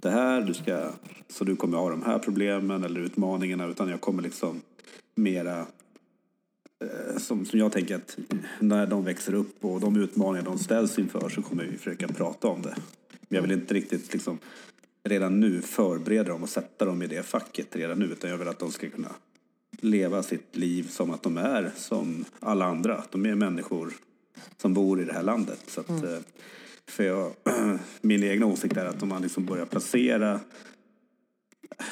det 0.00 0.10
här, 0.10 0.40
du 0.40 0.54
ska, 0.54 0.90
så 1.28 1.44
du 1.44 1.56
kommer 1.56 1.78
ha 1.78 1.90
de 1.90 2.02
här 2.02 2.18
problemen 2.18 2.84
eller 2.84 3.00
utmaningarna. 3.00 3.66
Utan 3.66 3.88
jag 3.88 4.00
kommer 4.00 4.22
liksom 4.22 4.60
mera 5.14 5.66
som, 7.18 7.44
som 7.44 7.58
jag 7.58 7.72
tänker 7.72 7.94
att 7.94 8.16
när 8.60 8.86
de 8.86 9.04
växer 9.04 9.34
upp 9.34 9.64
och 9.64 9.80
de 9.80 9.96
utmaningar 9.96 10.44
de 10.44 10.58
ställs 10.58 10.98
inför 10.98 11.28
så 11.28 11.42
kommer 11.42 11.64
vi 11.64 11.78
försöka 11.78 12.08
prata 12.08 12.48
om 12.48 12.62
det. 12.62 12.74
Men 13.28 13.36
jag 13.36 13.42
vill 13.42 13.52
inte 13.52 13.74
riktigt 13.74 14.12
liksom 14.12 14.38
redan 15.04 15.40
nu 15.40 15.62
förbereda 15.62 16.28
dem 16.28 16.42
och 16.42 16.48
sätta 16.48 16.84
dem 16.84 17.02
i 17.02 17.06
det 17.06 17.22
facket 17.22 17.76
redan 17.76 17.98
nu 17.98 18.04
utan 18.04 18.30
jag 18.30 18.38
vill 18.38 18.48
att 18.48 18.58
de 18.58 18.72
ska 18.72 18.90
kunna 18.90 19.12
leva 19.80 20.22
sitt 20.22 20.56
liv 20.56 20.88
som 20.88 21.10
att 21.10 21.22
de 21.22 21.36
är 21.36 21.70
som 21.76 22.24
alla 22.40 22.64
andra. 22.64 23.04
De 23.10 23.26
är 23.26 23.34
människor 23.34 23.92
som 24.56 24.74
bor 24.74 25.00
i 25.00 25.04
det 25.04 25.12
här 25.12 25.22
landet. 25.22 25.60
Så 25.66 25.80
att, 25.80 25.90
eh, 25.90 26.18
för 26.86 27.04
jag, 27.04 27.32
min 28.00 28.24
egna 28.24 28.46
åsikt 28.46 28.76
är 28.76 28.86
att 28.86 29.02
om 29.02 29.08
man 29.08 29.22
liksom 29.22 29.46
börjar 29.46 29.66
placera 29.66 30.40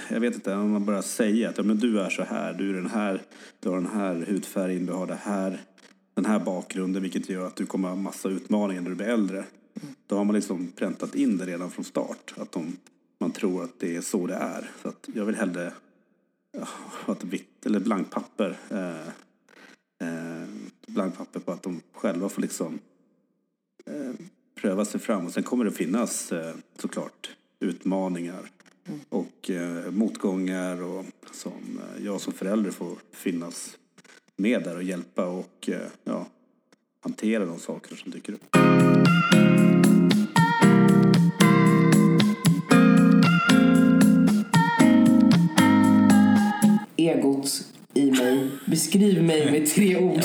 jag 0.09 0.21
vet 0.21 0.35
inte, 0.35 0.55
om 0.55 0.71
man 0.71 0.85
bara 0.85 1.03
säger 1.03 1.49
att 1.49 1.59
ja, 1.59 1.65
men 1.65 1.79
du 1.79 2.01
är 2.01 2.11
så 2.11 2.23
här, 2.23 2.53
du 2.53 2.71
är 2.71 2.75
den 2.75 2.91
här, 2.91 3.23
du 3.61 3.69
har 3.69 3.77
den 3.77 3.87
här 3.87 4.15
hudfärgen, 4.29 4.87
du 4.87 4.93
har 4.93 5.07
det 5.07 5.19
här, 5.23 5.61
den 6.15 6.25
här 6.25 6.39
bakgrunden 6.39 7.03
vilket 7.03 7.29
gör 7.29 7.47
att 7.47 7.57
du 7.57 7.67
kommer 7.67 7.89
ha 7.89 7.97
massa 7.97 8.29
utmaningar 8.29 8.83
när 8.83 8.91
du 8.91 8.97
blir 8.97 9.09
äldre. 9.09 9.45
Då 10.07 10.17
har 10.17 10.25
man 10.25 10.35
liksom 10.35 10.73
präntat 10.77 11.15
in 11.15 11.39
det 11.39 11.47
redan 11.47 11.71
från 11.71 11.85
start, 11.85 12.35
att 12.37 12.53
de, 12.53 12.77
man 13.21 13.31
tror 13.31 13.65
att 13.65 13.81
det 13.81 13.97
är 13.97 14.01
så 14.01 14.27
det 14.27 14.35
är. 14.35 14.71
Så 14.83 14.89
att 14.89 15.09
jag 15.15 15.25
vill 15.25 15.35
hellre 15.35 15.73
ha 17.07 17.13
ett 17.13 17.25
vitt 17.25 17.67
eller 17.67 17.81
blankt 17.81 18.11
papper, 18.11 18.59
eh, 18.71 19.09
eh, 20.09 20.49
blankt 20.87 21.19
papper 21.19 21.41
på 21.41 21.53
att 21.53 21.63
de 21.63 21.81
själva 21.93 22.29
får 22.29 22.43
liksom 22.43 22.79
eh, 23.87 24.13
pröva 24.55 24.85
sig 24.85 25.01
fram. 25.01 25.27
Och 25.27 25.33
sen 25.33 25.43
kommer 25.43 25.65
det 25.65 25.73
finnas 25.73 26.33
eh, 26.33 26.55
såklart 26.79 27.31
utmaningar 27.61 28.51
och 29.09 29.51
eh, 29.51 29.91
motgångar 29.91 30.83
och 30.83 31.05
som 31.33 31.81
eh, 31.81 32.05
jag 32.05 32.21
som 32.21 32.33
förälder 32.33 32.71
får 32.71 32.99
finnas 33.13 33.77
med 34.37 34.63
där 34.63 34.77
och 34.77 34.83
hjälpa 34.83 35.27
och 35.27 35.69
eh, 35.69 35.81
ja, 36.05 36.27
hantera 37.01 37.45
de 37.45 37.59
saker 37.59 37.97
som 37.97 38.11
dyker 38.11 38.33
upp. 38.33 38.57
Egot 46.97 47.67
i 47.95 48.11
mig, 48.11 48.51
beskriv 48.67 49.23
mig 49.23 49.51
med 49.51 49.67
tre 49.67 49.97
ord. 50.03 50.25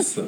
Så. 0.00 0.22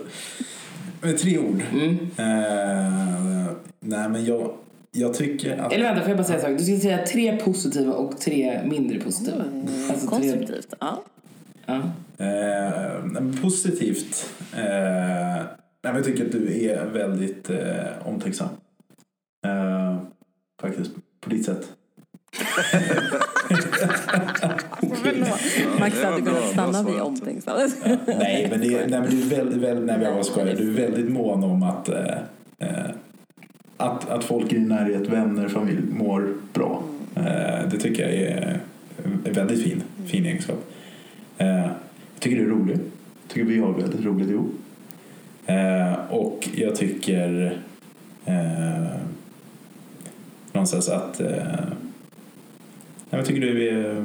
Med 1.01 1.19
tre 1.19 1.39
ord. 1.39 1.63
Mm. 1.73 1.93
Eh, 2.17 3.53
nej 3.81 4.09
men 4.09 4.25
jag, 4.25 4.55
jag 4.97 5.15
tycker 5.15 5.59
att... 5.59 5.73
Eller 5.73 5.85
vänta, 5.85 6.01
får 6.01 6.09
jag 6.09 6.19
bara 6.19 6.25
säga 6.25 6.39
en 6.39 6.45
sak? 6.45 6.59
Du 6.59 6.65
ska 6.65 6.77
säga 6.83 7.07
tre 7.07 7.37
positiva 7.37 7.93
och 7.93 8.21
tre 8.21 8.61
mindre 8.65 9.01
positiva. 9.01 9.45
Alltså 9.91 10.07
tre, 10.07 10.09
Konstruktivt. 10.09 10.75
Ja. 10.81 11.03
ja. 11.67 11.83
Eh, 12.25 13.43
positivt. 13.43 14.31
Eh, 14.57 15.43
jag 15.83 16.05
tycker 16.05 16.27
att 16.27 16.33
du 16.33 16.65
är 16.65 16.87
väldigt 16.87 17.51
eh, 17.51 17.59
omtänksam. 18.05 18.49
Eh, 19.47 19.97
faktiskt, 20.61 20.91
på 21.21 21.31
ditt 21.31 21.45
sätt. 21.45 21.67
Max 25.79 26.03
hade 26.03 26.23
kunnat 26.23 26.49
stanna 26.53 26.83
vid 26.83 27.01
omtänksam. 27.01 27.71
Nej, 28.07 28.49
men, 28.51 28.61
det, 28.61 28.87
nej, 28.87 29.01
men 29.01 29.11
du 29.11 29.23
är 29.23 29.27
väldigt, 29.37 29.59
väldigt, 29.59 29.87
nej, 29.87 29.99
jag 30.03 30.27
skojar. 30.27 30.57
Du 30.57 30.69
är 30.69 30.73
väldigt 30.87 31.13
mån 31.13 31.45
om 31.45 31.63
att, 31.63 31.89
eh, 31.89 32.19
eh, 32.59 32.91
att, 33.77 34.11
att 34.11 34.25
folk 34.25 34.53
i 34.53 34.55
din 34.55 34.69
närhet, 34.69 35.09
vänner, 35.09 35.49
familj 35.49 35.83
mår 35.91 36.35
bra. 36.53 36.83
Eh, 37.15 37.69
det 37.71 37.79
tycker 37.81 38.03
jag 38.03 38.15
är 38.15 38.61
en 39.25 39.33
väldigt 39.33 39.63
fin, 39.63 39.83
fin 40.07 40.27
egenskap. 40.27 40.73
Eh, 41.39 41.47
jag 41.57 42.21
tycker 42.21 42.37
det 42.37 42.43
är 42.43 42.49
roligt. 42.49 42.81
Jag 43.23 43.35
tycker 43.35 43.45
vi 43.45 43.59
har 43.59 43.73
väldigt 43.73 44.05
roligt 44.05 44.31
ihop. 44.31 44.55
Eh, 45.47 45.95
och 46.11 46.49
jag 46.55 46.77
tycker 46.77 47.59
eh, 48.25 49.01
någonstans 50.53 50.89
att 50.89 51.21
eh, 51.21 51.69
jag 53.11 53.27
tycker 53.27 53.41
du 53.41 53.69
är 53.69 53.97
eh, 53.97 54.03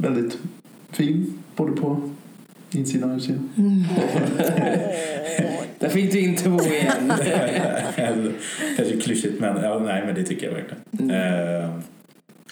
väldigt 0.00 0.38
fin 0.90 1.38
både 1.56 1.72
på 1.72 2.07
insidan 2.70 3.10
och 3.10 3.16
utsidan. 3.16 3.50
Där 5.78 5.88
fick 5.88 6.12
du 6.12 6.20
in 6.20 6.36
två 6.36 6.60
igen. 6.60 7.12
Kanske 8.76 9.00
klyschigt 9.00 9.40
men 9.40 9.62
ja, 9.62 9.78
nej 9.78 10.02
men 10.06 10.14
det 10.14 10.22
tycker 10.22 10.46
jag 10.46 10.54
verkligen. 10.54 11.10
Eh, 11.10 11.70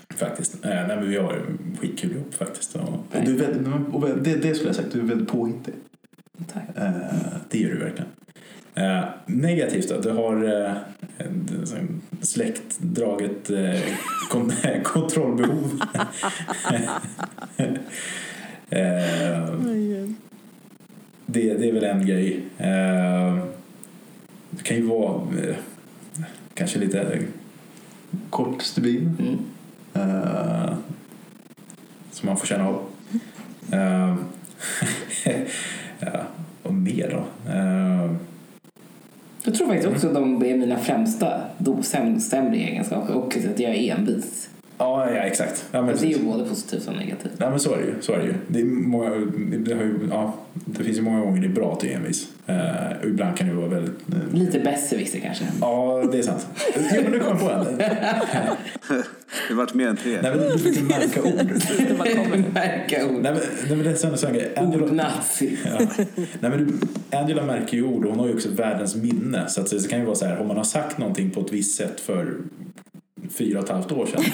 faktiskt. 0.08 0.64
Eh, 0.64 0.70
nej 0.70 0.86
men 0.86 1.08
vi 1.08 1.16
har 1.16 1.42
skitkul 1.80 2.10
ihop 2.10 2.34
faktiskt. 2.34 2.76
Och, 2.76 2.88
och 2.88 3.24
du 3.24 3.36
väldigt, 3.36 3.68
och 3.92 4.08
det, 4.08 4.36
det 4.36 4.54
skulle 4.54 4.68
jag 4.68 4.76
sagt, 4.76 4.92
du 4.92 5.00
är 5.00 5.04
väldigt 5.04 5.28
påhittig. 5.28 5.74
Tack. 6.52 6.62
Eh, 6.76 6.90
det 7.50 7.58
gör 7.58 7.70
du 7.70 7.78
verkligen. 7.78 8.08
Eh, 8.74 9.04
negativt 9.26 9.88
då, 9.88 10.00
du 10.00 10.10
har 10.10 10.44
eh, 10.44 10.76
släktdraget 12.20 13.50
eh, 13.50 13.80
kon 14.30 14.52
kontrollbehov. 14.84 15.80
eh, 18.70 19.54
det, 21.26 21.54
det 21.54 21.68
är 21.68 21.72
väl 21.72 21.84
en 21.84 22.06
grej. 22.06 22.40
Eh, 22.58 23.38
det 24.50 24.62
kan 24.62 24.76
ju 24.76 24.82
vara 24.82 25.22
eh, 25.42 25.56
kanske 26.54 26.78
lite 26.78 27.18
kort 28.30 28.62
stubin. 28.62 29.16
Mm. 29.18 29.38
Eh, 29.94 30.74
som 32.10 32.26
man 32.26 32.36
får 32.36 32.46
känna 32.46 32.68
av. 32.68 32.82
Eh, 33.72 34.16
ja, 35.98 36.22
och 36.62 36.74
mer 36.74 37.10
då? 37.10 37.50
Eh, 37.52 38.10
Jag 39.44 39.54
tror 39.54 39.66
faktiskt 39.66 39.88
också 39.88 40.06
att 40.06 40.14
de 40.14 40.44
är 40.44 40.56
mina 40.56 40.78
främsta, 40.78 41.40
sämre 42.20 42.56
egenskaper. 42.56 43.14
Och 43.14 43.36
att 43.36 43.60
jag 43.60 43.74
är 43.74 43.94
envis. 43.96 44.48
Ja, 44.78 45.10
ja 45.10 45.16
exakt. 45.16 45.64
Ja, 45.70 45.82
men, 45.82 45.96
Det 45.96 46.06
är 46.06 46.18
ju 46.18 46.24
både 46.24 46.44
positivt 46.44 46.88
och 46.88 46.96
negativt. 46.96 47.32
Nej 47.38 47.50
men 47.50 47.60
så 47.60 47.74
är 47.74 47.78
det 47.78 47.84
ju. 47.84 47.94
Så 48.00 48.12
är 48.12 48.18
det, 48.18 48.24
ju. 48.24 48.34
Det, 48.48 48.60
är 48.60 48.64
många, 48.64 49.10
det, 49.58 49.74
har 49.74 49.82
ju, 49.82 49.98
ja, 50.10 50.34
det 50.54 50.84
finns 50.84 50.98
ju 50.98 51.02
många 51.02 51.20
gånger 51.20 51.40
det 51.40 51.46
är 51.46 51.52
bra 51.52 51.76
till 51.76 51.92
envis. 51.92 52.28
Eh, 52.46 52.56
och 53.02 53.06
ibland 53.06 53.36
kan 53.36 53.48
det 53.48 53.54
vara 53.54 53.68
väldigt... 53.68 53.94
Eh, 54.08 54.38
Lite 54.38 54.60
besserwisser 54.60 55.20
kanske. 55.20 55.44
ja, 55.60 56.08
det 56.12 56.18
är 56.18 56.22
sant. 56.22 56.46
Jo, 56.94 57.00
men 57.02 57.12
nu 57.12 57.18
kom 57.18 57.28
jag 57.28 57.40
på 57.40 57.50
en. 57.50 57.78
Det 59.48 59.54
har 59.54 59.56
varit 59.56 59.74
mer 59.74 59.88
än 59.88 59.96
tre. 59.96 60.18
Nej, 60.22 60.36
men 60.36 60.48
du 60.52 60.58
fick 60.74 60.82
märka 60.82 61.22
ord. 61.22 61.34
Märka 62.52 63.06
ord. 63.06 63.22
Nej, 63.22 63.32
men, 63.32 63.40
nej, 63.66 63.76
men 63.76 63.82
det 63.82 63.90
är 63.90 63.94
så 63.94 64.06
en 64.06 64.18
sån 64.18 64.32
grej. 64.32 64.52
Angela, 64.56 64.84
Ordnazi. 64.84 65.58
ja. 65.64 65.78
nej, 66.40 66.50
men 66.50 66.58
du, 66.58 66.72
Angela 67.16 67.42
märker 67.42 67.76
ju 67.76 67.82
ord 67.84 68.04
och 68.04 68.10
hon 68.10 68.20
har 68.20 68.26
ju 68.26 68.34
också 68.34 68.48
världens 68.50 68.96
minne. 68.96 69.48
Så 69.48 69.60
att 69.60 69.70
det 69.70 69.88
kan 69.90 69.98
ju 69.98 70.04
vara 70.04 70.16
så 70.16 70.26
här, 70.26 70.38
om 70.38 70.48
man 70.48 70.56
har 70.56 70.64
sagt 70.64 70.98
någonting 70.98 71.30
på 71.30 71.40
ett 71.40 71.52
visst 71.52 71.76
sätt 71.76 72.00
för 72.00 72.36
fyra 73.30 73.58
och 73.58 73.64
ett 73.64 73.70
halvt 73.70 73.92
år 73.92 74.06
sedan. 74.06 74.24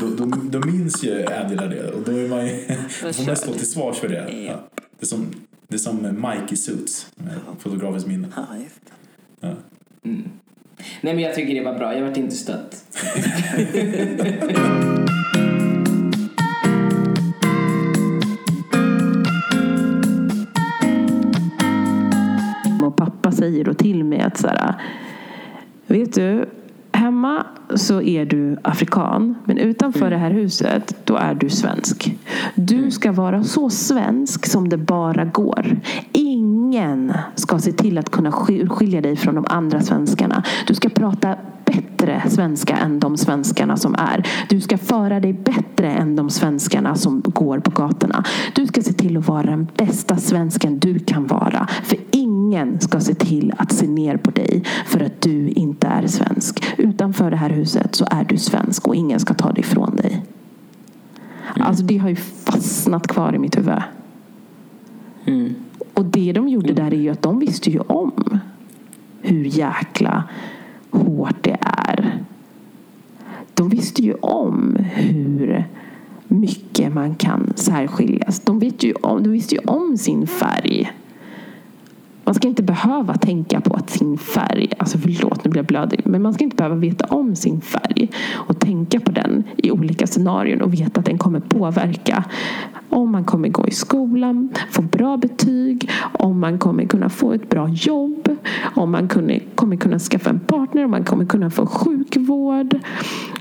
Då, 0.00 0.06
då, 0.06 0.24
då 0.50 0.66
minns 0.66 1.04
ju 1.04 1.26
Angela 1.26 1.66
det 1.66 1.90
och 1.92 2.02
då 2.02 2.12
är 2.12 2.28
man 2.28 2.46
ju, 2.46 2.52
då 3.02 3.12
får 3.12 3.26
man 3.26 3.36
stå 3.36 3.52
till 3.52 3.70
svars 3.70 3.96
för 3.96 4.08
det. 4.08 4.44
Ja. 4.46 4.68
Det, 4.98 5.04
är 5.04 5.06
som, 5.06 5.26
det 5.68 5.74
är 5.74 5.78
som 5.78 6.02
Mike 6.02 6.54
i 6.54 6.56
Suits 6.56 7.06
med 7.14 7.34
fotografiskt 7.58 8.08
minne. 8.08 8.28
Ja. 9.40 9.54
Nej 11.00 11.14
men 11.14 11.18
jag 11.18 11.34
tycker 11.34 11.54
det 11.54 11.64
var 11.64 11.78
bra. 11.78 11.94
Jag 11.94 12.06
vart 12.06 12.16
inte 12.16 12.36
stött. 12.36 12.84
Och 22.82 22.96
pappa 22.96 23.32
säger 23.32 23.64
då 23.64 23.74
till 23.74 24.04
mig 24.04 24.20
att 24.20 24.38
så 24.38 24.48
här, 24.48 24.74
vet 25.86 26.14
du, 26.14 26.48
hemma 26.98 27.46
så 27.74 28.02
är 28.02 28.24
du 28.24 28.56
afrikan, 28.62 29.34
men 29.44 29.58
utanför 29.58 30.10
det 30.10 30.16
här 30.16 30.30
huset, 30.30 30.94
då 31.04 31.16
är 31.16 31.34
du 31.34 31.50
svensk. 31.50 32.16
Du 32.54 32.90
ska 32.90 33.12
vara 33.12 33.44
så 33.44 33.70
svensk 33.70 34.46
som 34.46 34.68
det 34.68 34.76
bara 34.76 35.24
går. 35.24 35.80
Ingen 36.12 37.12
ska 37.34 37.58
se 37.58 37.72
till 37.72 37.98
att 37.98 38.10
kunna 38.10 38.30
sk- 38.30 38.68
skilja 38.68 39.00
dig 39.00 39.16
från 39.16 39.34
de 39.34 39.44
andra 39.48 39.80
svenskarna. 39.80 40.42
Du 40.66 40.74
ska 40.74 40.88
prata 40.88 41.36
bättre 41.64 42.22
svenska 42.28 42.76
än 42.76 43.00
de 43.00 43.16
svenskarna 43.16 43.76
som 43.76 43.94
är. 43.94 44.26
Du 44.48 44.60
ska 44.60 44.78
föra 44.78 45.20
dig 45.20 45.32
bättre 45.32 45.90
än 45.90 46.16
de 46.16 46.30
svenskarna 46.30 46.94
som 46.94 47.22
går 47.24 47.58
på 47.58 47.70
gatorna. 47.70 48.24
Du 48.54 48.66
ska 48.66 48.82
se 48.82 48.92
till 48.92 49.16
att 49.16 49.28
vara 49.28 49.42
den 49.42 49.66
bästa 49.76 50.16
svensken 50.16 50.78
du 50.78 50.98
kan 50.98 51.26
vara. 51.26 51.68
För 51.84 51.96
ingen 52.48 52.80
ska 52.80 53.00
se 53.00 53.14
till 53.14 53.52
att 53.56 53.72
se 53.72 53.86
ner 53.86 54.16
på 54.16 54.30
dig 54.30 54.62
för 54.86 55.00
att 55.00 55.20
du 55.20 55.48
inte 55.48 55.86
är 55.86 56.06
svensk. 56.06 56.64
Utanför 56.78 57.30
det 57.30 57.36
här 57.36 57.50
huset 57.50 57.94
så 57.94 58.06
är 58.10 58.24
du 58.24 58.38
svensk 58.38 58.88
och 58.88 58.94
ingen 58.94 59.20
ska 59.20 59.34
ta 59.34 59.52
det 59.52 59.60
ifrån 59.60 59.96
dig. 59.96 60.22
Alltså 61.60 61.84
det 61.84 61.98
har 61.98 62.08
ju 62.08 62.16
fastnat 62.16 63.06
kvar 63.06 63.34
i 63.34 63.38
mitt 63.38 63.58
huvud. 63.58 63.82
Och 65.94 66.04
det 66.04 66.32
de 66.32 66.48
gjorde 66.48 66.72
där 66.72 66.94
är 66.94 66.98
ju 66.98 67.10
att 67.10 67.22
de 67.22 67.38
visste 67.38 67.70
ju 67.70 67.80
om 67.80 68.38
hur 69.20 69.44
jäkla 69.44 70.24
hårt 70.90 71.36
det 71.40 71.58
är. 71.60 72.24
De 73.54 73.68
visste 73.68 74.02
ju 74.02 74.14
om 74.14 74.76
hur 74.94 75.64
mycket 76.28 76.94
man 76.94 77.14
kan 77.14 77.52
särskiljas. 77.56 78.40
De, 78.40 78.58
vet 78.58 78.82
ju 78.82 78.92
om, 78.92 79.22
de 79.22 79.30
visste 79.30 79.54
ju 79.54 79.60
om 79.60 79.96
sin 79.96 80.26
färg. 80.26 80.92
Man 82.28 82.34
ska 82.34 82.48
inte 82.48 82.62
behöva 82.62 83.14
tänka 83.14 83.60
på 83.60 83.74
att 83.74 83.90
sin 83.90 84.18
färg, 84.18 84.72
alltså 84.78 84.98
förlåt 84.98 85.44
nu 85.44 85.50
blir 85.50 85.58
jag 85.58 85.66
blödig, 85.66 86.00
men 86.04 86.22
man 86.22 86.34
ska 86.34 86.44
inte 86.44 86.56
behöva 86.56 86.74
veta 86.74 87.04
om 87.04 87.36
sin 87.36 87.60
färg 87.60 88.10
och 88.34 88.58
tänka 88.60 89.00
på 89.00 89.10
den 89.12 89.44
i 89.56 89.70
olika 89.70 90.06
scenarion 90.06 90.62
och 90.62 90.74
veta 90.74 91.00
att 91.00 91.06
den 91.06 91.18
kommer 91.18 91.40
påverka 91.40 92.24
om 92.88 93.12
man 93.12 93.24
kommer 93.24 93.48
gå 93.48 93.66
i 93.68 93.70
skolan, 93.70 94.48
få 94.70 94.82
bra 94.82 95.16
betyg, 95.16 95.90
om 96.12 96.40
man 96.40 96.58
kommer 96.58 96.84
kunna 96.84 97.08
få 97.08 97.32
ett 97.32 97.48
bra 97.48 97.68
jobb, 97.68 98.36
om 98.60 98.90
man 98.90 99.08
kommer 99.54 99.76
kunna 99.76 99.98
skaffa 99.98 100.30
en 100.30 100.40
partner, 100.40 100.84
om 100.84 100.90
man 100.90 101.04
kommer 101.04 101.24
kunna 101.24 101.50
få 101.50 101.66
sjukvård, 101.66 102.78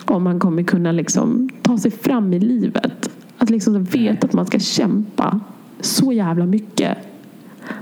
om 0.06 0.24
man 0.24 0.40
kommer 0.40 0.64
kunna 0.64 0.92
liksom 0.92 1.50
ta 1.62 1.78
sig 1.78 1.92
fram 1.92 2.34
i 2.34 2.40
livet. 2.40 3.10
Att 3.38 3.50
liksom 3.50 3.84
veta 3.84 4.28
att 4.28 4.34
man 4.34 4.46
ska 4.46 4.60
kämpa 4.60 5.40
så 5.82 6.14
jävla 6.14 6.46
mycket 6.46 6.98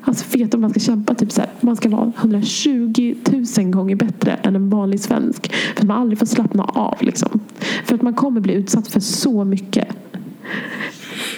Alltså 0.01 0.37
veta 0.37 0.57
att 0.57 0.61
man 0.61 0.69
ska 0.69 0.79
kämpa 0.79 1.15
typ 1.15 1.31
så 1.31 1.41
här, 1.41 1.49
man 1.61 1.75
ska 1.75 1.89
vara 1.89 2.11
120 2.17 3.15
000 3.57 3.71
gånger 3.71 3.95
bättre 3.95 4.33
än 4.33 4.55
en 4.55 4.69
vanlig 4.69 4.99
svensk. 4.99 5.53
För 5.53 5.81
att 5.81 5.87
man 5.87 5.97
aldrig 5.97 6.19
får 6.19 6.25
slappna 6.25 6.63
av 6.63 6.97
liksom. 6.99 7.39
För 7.85 7.95
att 7.95 8.01
man 8.01 8.13
kommer 8.13 8.41
bli 8.41 8.53
utsatt 8.53 8.87
för 8.87 8.99
så 8.99 9.43
mycket. 9.43 9.87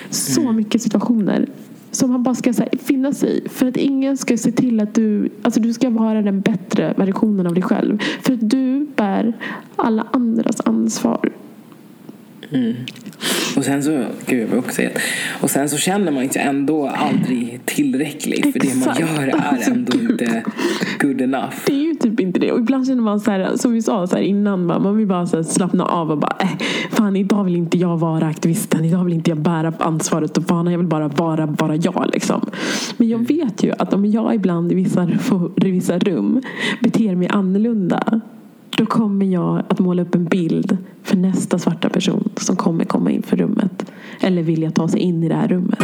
Så 0.10 0.52
mycket 0.52 0.82
situationer. 0.82 1.48
Som 1.92 2.12
man 2.12 2.24
bara 2.24 2.36
ska 2.36 2.54
så 2.54 2.62
här, 2.62 2.72
finna 2.78 3.14
sig 3.14 3.38
i. 3.46 3.50
För 3.50 3.68
att 3.68 3.78
ingen 3.78 4.18
ska 4.18 4.38
se 4.38 4.52
till 4.52 4.80
att 4.80 4.96
du, 4.96 5.30
alltså 5.42 5.60
du 5.60 5.74
ska 5.74 5.90
vara 5.90 6.22
den 6.22 6.42
bättre 6.42 6.94
versionen 6.98 7.48
av 7.48 7.54
dig 7.54 7.64
själv. 7.64 8.00
För 8.22 8.34
att 8.34 8.50
du 8.50 8.88
bär 8.96 9.34
alla 9.76 10.08
andras 10.12 10.62
ansvar. 10.66 11.32
Och 13.58 13.66
sen 13.66 13.84
så, 13.84 14.06
gud 14.26 14.50
var 14.50 14.58
också 14.58 14.82
Och 15.42 15.50
sen 15.50 15.70
så 15.70 15.78
känner 15.78 16.12
man 16.12 16.24
ju 16.24 16.30
ändå 16.36 16.88
aldrig 16.88 17.60
tillräckligt. 17.66 18.54
För 18.54 18.60
det 18.60 18.86
man 18.86 18.96
gör 19.00 19.28
är 19.28 19.36
Alltså, 19.36 19.72
ändå 19.72 19.98
inte 20.00 20.44
good 21.00 21.22
enough. 21.22 21.54
Det 21.66 21.74
är 21.74 21.84
ju 21.84 21.94
typ 21.94 22.20
inte 22.20 22.40
det. 22.40 22.52
Och 22.52 22.60
ibland 22.60 22.88
känner 22.88 23.02
man 23.02 23.20
så 23.20 23.32
här, 23.32 23.58
som 23.58 23.74
vi 23.74 23.82
sa 23.82 24.08
så 24.08 24.16
här 24.16 24.24
innan, 24.24 24.66
man 24.66 24.84
man 24.84 24.98
vill 24.98 25.08
bara 25.08 25.26
så 25.26 25.36
här 25.36 25.44
slappna 25.44 25.86
av 25.86 26.12
och 26.12 26.18
bara, 26.18 26.38
äh, 26.40 26.50
fan 26.92 27.16
idag 27.16 27.44
vill 27.44 27.56
inte 27.56 27.78
jag 27.78 27.98
vara 27.98 28.28
aktivisten, 28.28 28.86
idag 28.86 29.04
vill 29.04 29.14
inte 29.14 29.32
jag 29.32 29.40
bära 29.40 29.74
ansvaret 29.80 30.38
och 30.38 30.44
fan 30.44 30.72
jag 30.72 30.78
vill 30.78 30.88
bara 30.88 31.08
vara 31.08 31.48
bara 31.48 31.76
jag 31.76 32.10
liksom. 32.14 32.50
Men 32.98 33.10
jag 33.10 33.28
vet 33.28 33.64
ju 33.64 33.72
att 33.80 33.94
om 33.94 34.06
jag 34.06 34.36
ibland 34.36 34.72
i 34.72 34.76
vissa, 34.76 35.10
i 35.56 35.72
vissa 35.72 36.00
rum 36.00 36.42
beter 36.82 37.16
mig 37.16 37.28
annorlunda 37.28 38.22
då 38.78 38.86
kommer 38.86 39.26
jag 39.26 39.64
att 39.70 39.80
måla 39.80 40.02
upp 40.02 40.16
en 40.16 40.26
bild 40.26 40.78
för 41.04 41.18
nästa 41.18 41.60
svarta 41.60 41.90
person 41.90 42.30
som 42.36 42.56
kommer 42.56 42.86
komma 42.86 43.12
in 43.12 43.24
för 43.24 43.38
rummet. 43.38 43.92
Eller 44.22 44.42
vilja 44.42 44.72
ta 44.72 44.88
sig 44.88 45.00
in 45.00 45.24
i 45.24 45.30
det 45.30 45.36
här 45.36 45.48
rummet. 45.48 45.80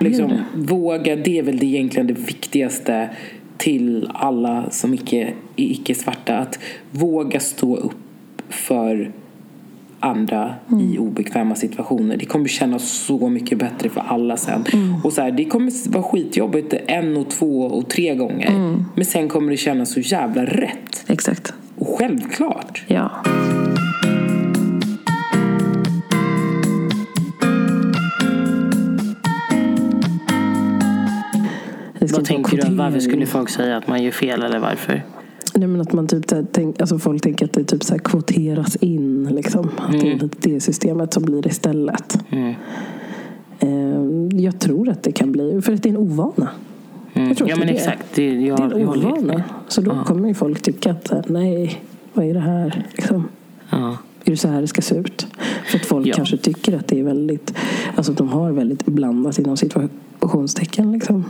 Liksom, 0.00 0.32
våga, 0.54 1.16
det 1.16 1.38
är 1.38 1.42
väl 1.42 1.58
det 1.58 1.66
egentligen 1.66 2.06
det 2.06 2.18
viktigaste 2.18 3.10
till 3.56 4.10
alla 4.14 4.70
som 4.70 4.94
icke, 4.94 5.22
är 5.56 5.64
icke-svarta. 5.64 6.38
Att 6.38 6.58
våga 6.90 7.40
stå 7.40 7.76
upp 7.76 8.42
för 8.48 9.12
andra 10.00 10.54
i 10.80 10.98
obekväma 10.98 11.54
situationer. 11.54 12.16
Det 12.16 12.26
kommer 12.26 12.48
kännas 12.48 12.90
så 12.90 13.28
mycket 13.28 13.58
bättre 13.58 13.88
för 13.88 14.00
alla 14.00 14.36
sen. 14.36 14.64
Och 15.04 15.12
så 15.12 15.22
här, 15.22 15.30
Det 15.30 15.44
kommer 15.44 15.90
vara 15.90 16.02
skitjobbigt 16.02 16.74
en 16.86 17.16
och 17.16 17.30
två 17.30 17.60
och 17.60 17.88
tre 17.88 18.14
gånger. 18.14 18.50
Men 18.94 19.04
sen 19.04 19.28
kommer 19.28 19.50
det 19.50 19.56
kännas 19.56 19.92
så 19.92 20.00
jävla 20.00 20.44
rätt. 20.44 21.04
Exakt. 21.08 21.54
Och 21.78 21.98
självklart. 21.98 22.84
Ja. 22.86 23.10
Vad 32.00 32.24
tänker 32.24 32.56
du? 32.56 32.74
Varför 32.74 33.00
skulle 33.00 33.26
folk 33.26 33.48
säga 33.48 33.76
att 33.76 33.88
man 33.88 34.02
gör 34.02 34.10
fel 34.10 34.42
eller 34.42 34.58
varför? 34.58 35.02
Nej, 35.58 35.68
men 35.68 35.80
att 35.80 35.92
man 35.92 36.06
typ, 36.06 36.30
här 36.30 36.46
tänk, 36.52 36.80
alltså 36.80 36.98
folk 36.98 37.22
tänker 37.22 37.44
att 37.44 37.52
det 37.52 37.64
typ 37.64 37.84
så 37.84 37.98
kvoteras 37.98 38.76
in. 38.76 39.24
Liksom. 39.32 39.68
Att 39.78 39.92
det 40.00 40.12
är 40.12 40.28
det 40.40 40.60
systemet 40.60 41.12
som 41.12 41.22
blir 41.22 41.46
istället. 41.46 42.18
Mm. 42.30 42.54
Eh, 43.58 44.40
Jag 44.40 44.58
tror 44.60 44.88
att 44.88 45.02
det 45.02 45.12
kan 45.12 45.32
bli, 45.32 45.62
för 45.62 45.72
att 45.72 45.82
det 45.82 45.88
är 45.88 45.90
en 45.90 45.96
ovana. 45.98 46.48
Mm. 47.14 47.34
Ja 47.46 47.56
men 47.56 47.66
det 47.66 47.72
exakt. 47.72 48.04
Det, 48.14 48.40
jag, 48.40 48.58
Det 48.58 48.64
är 48.76 48.80
en 48.80 48.88
ovana. 48.88 49.44
Så 49.68 49.80
då 49.80 49.90
Ja. 49.90 50.04
kommer 50.04 50.28
ju 50.28 50.34
folk 50.34 50.62
tycka 50.62 50.90
att 50.90 51.10
här, 51.10 51.24
nej, 51.28 51.82
vad 52.12 52.24
är 52.26 52.34
det 52.34 52.40
här? 52.40 52.86
Liksom. 52.92 53.28
Ja. 53.70 53.96
Är 54.24 54.30
det 54.30 54.36
så 54.36 54.48
här 54.48 54.60
det 54.60 54.66
ska 54.66 54.82
se 54.82 54.94
ut? 54.96 55.26
För 55.66 55.78
att 55.78 55.84
folk 55.86 56.06
Ja. 56.06 56.14
kanske 56.16 56.36
tycker 56.36 56.76
att 56.76 56.88
det 56.88 57.00
är 57.00 57.04
väldigt, 57.04 57.54
alltså 57.96 58.12
de 58.12 58.28
har 58.28 58.52
väldigt 58.52 58.86
blandat 58.86 59.38
inom 59.38 59.56
situationstecken. 59.56 60.92
Liksom. 60.92 61.24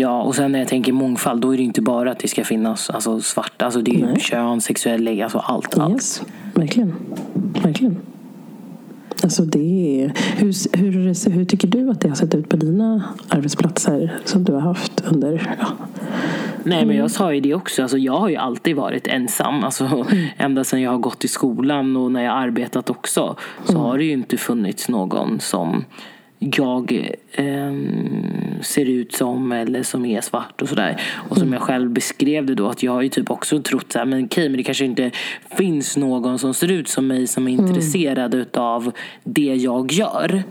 Ja, 0.00 0.22
och 0.22 0.34
sen 0.34 0.52
när 0.52 0.58
jag 0.58 0.68
tänker 0.68 0.92
mångfald, 0.92 1.42
då 1.42 1.52
är 1.54 1.56
det 1.56 1.62
inte 1.62 1.82
bara 1.82 2.10
att 2.10 2.18
det 2.18 2.28
ska 2.28 2.44
finnas 2.44 2.90
alltså, 2.90 3.20
svarta. 3.20 3.64
Alltså 3.64 3.82
det 3.82 3.90
är 4.00 4.06
Nej. 4.06 4.20
kön, 4.20 4.60
sexuell 4.60 5.02
läggning, 5.04 5.22
alltså 5.22 5.38
allt. 5.38 5.78
allt. 5.78 5.92
Yes, 5.94 6.22
verkligen. 6.54 6.94
Verkligen. 7.62 7.96
Alltså 9.22 9.42
det 9.44 10.02
är, 10.02 10.12
hur, 10.36 10.76
hur, 10.78 11.30
hur 11.30 11.44
tycker 11.44 11.68
du 11.68 11.90
att 11.90 12.00
det 12.00 12.08
har 12.08 12.16
sett 12.16 12.34
ut 12.34 12.48
på 12.48 12.56
dina 12.56 13.02
arbetsplatser 13.28 14.18
som 14.24 14.44
du 14.44 14.52
har 14.52 14.60
haft 14.60 15.02
under... 15.10 15.56
Ja. 15.60 15.66
Nej 16.64 16.78
men 16.78 16.82
Mm. 16.82 16.96
jag 16.96 17.10
sa 17.10 17.34
ju 17.34 17.40
det 17.40 17.54
också, 17.54 17.82
alltså, 17.82 17.98
jag 17.98 18.18
har 18.18 18.28
ju 18.28 18.36
alltid 18.36 18.76
varit 18.76 19.06
ensam. 19.06 19.64
Alltså, 19.64 19.84
Mm. 19.84 20.26
Ända 20.36 20.64
sedan 20.64 20.80
jag 20.82 20.90
har 20.90 20.98
gått 20.98 21.24
i 21.24 21.28
skolan 21.28 21.96
och 21.96 22.12
när 22.12 22.22
jag 22.24 22.32
har 22.32 22.38
arbetat 22.38 22.90
också. 22.90 23.36
Så 23.64 23.72
Mm. 23.72 23.82
har 23.82 23.98
det 23.98 24.04
ju 24.04 24.12
inte 24.12 24.36
funnits 24.36 24.88
någon 24.88 25.40
som 25.40 25.84
jag 26.40 27.14
ehm, 27.32 28.62
ser 28.62 28.84
ut 28.84 29.14
som 29.14 29.52
eller 29.52 29.82
som 29.82 30.04
är 30.04 30.20
svart 30.20 30.62
och 30.62 30.68
sådär. 30.68 31.00
Och 31.28 31.36
som 31.36 31.52
jag 31.52 31.62
själv 31.62 31.90
beskrev 31.90 32.46
det 32.46 32.54
då 32.54 32.68
att 32.68 32.82
jag 32.82 32.92
har 32.92 33.02
ju 33.02 33.08
typ 33.08 33.30
också 33.30 33.62
trott 33.62 33.92
så 33.92 33.98
här, 33.98 34.06
men 34.06 34.24
okej, 34.24 34.48
men 34.48 34.56
det 34.56 34.62
kanske 34.62 34.84
inte 34.84 35.10
finns 35.56 35.96
någon 35.96 36.38
som 36.38 36.54
ser 36.54 36.70
ut 36.70 36.88
som 36.88 37.06
mig 37.06 37.26
som 37.26 37.48
är 37.48 37.52
intresserad 37.52 38.34
utav 38.34 38.92
det 39.24 39.54
jag 39.54 39.92
gör. 39.92 40.42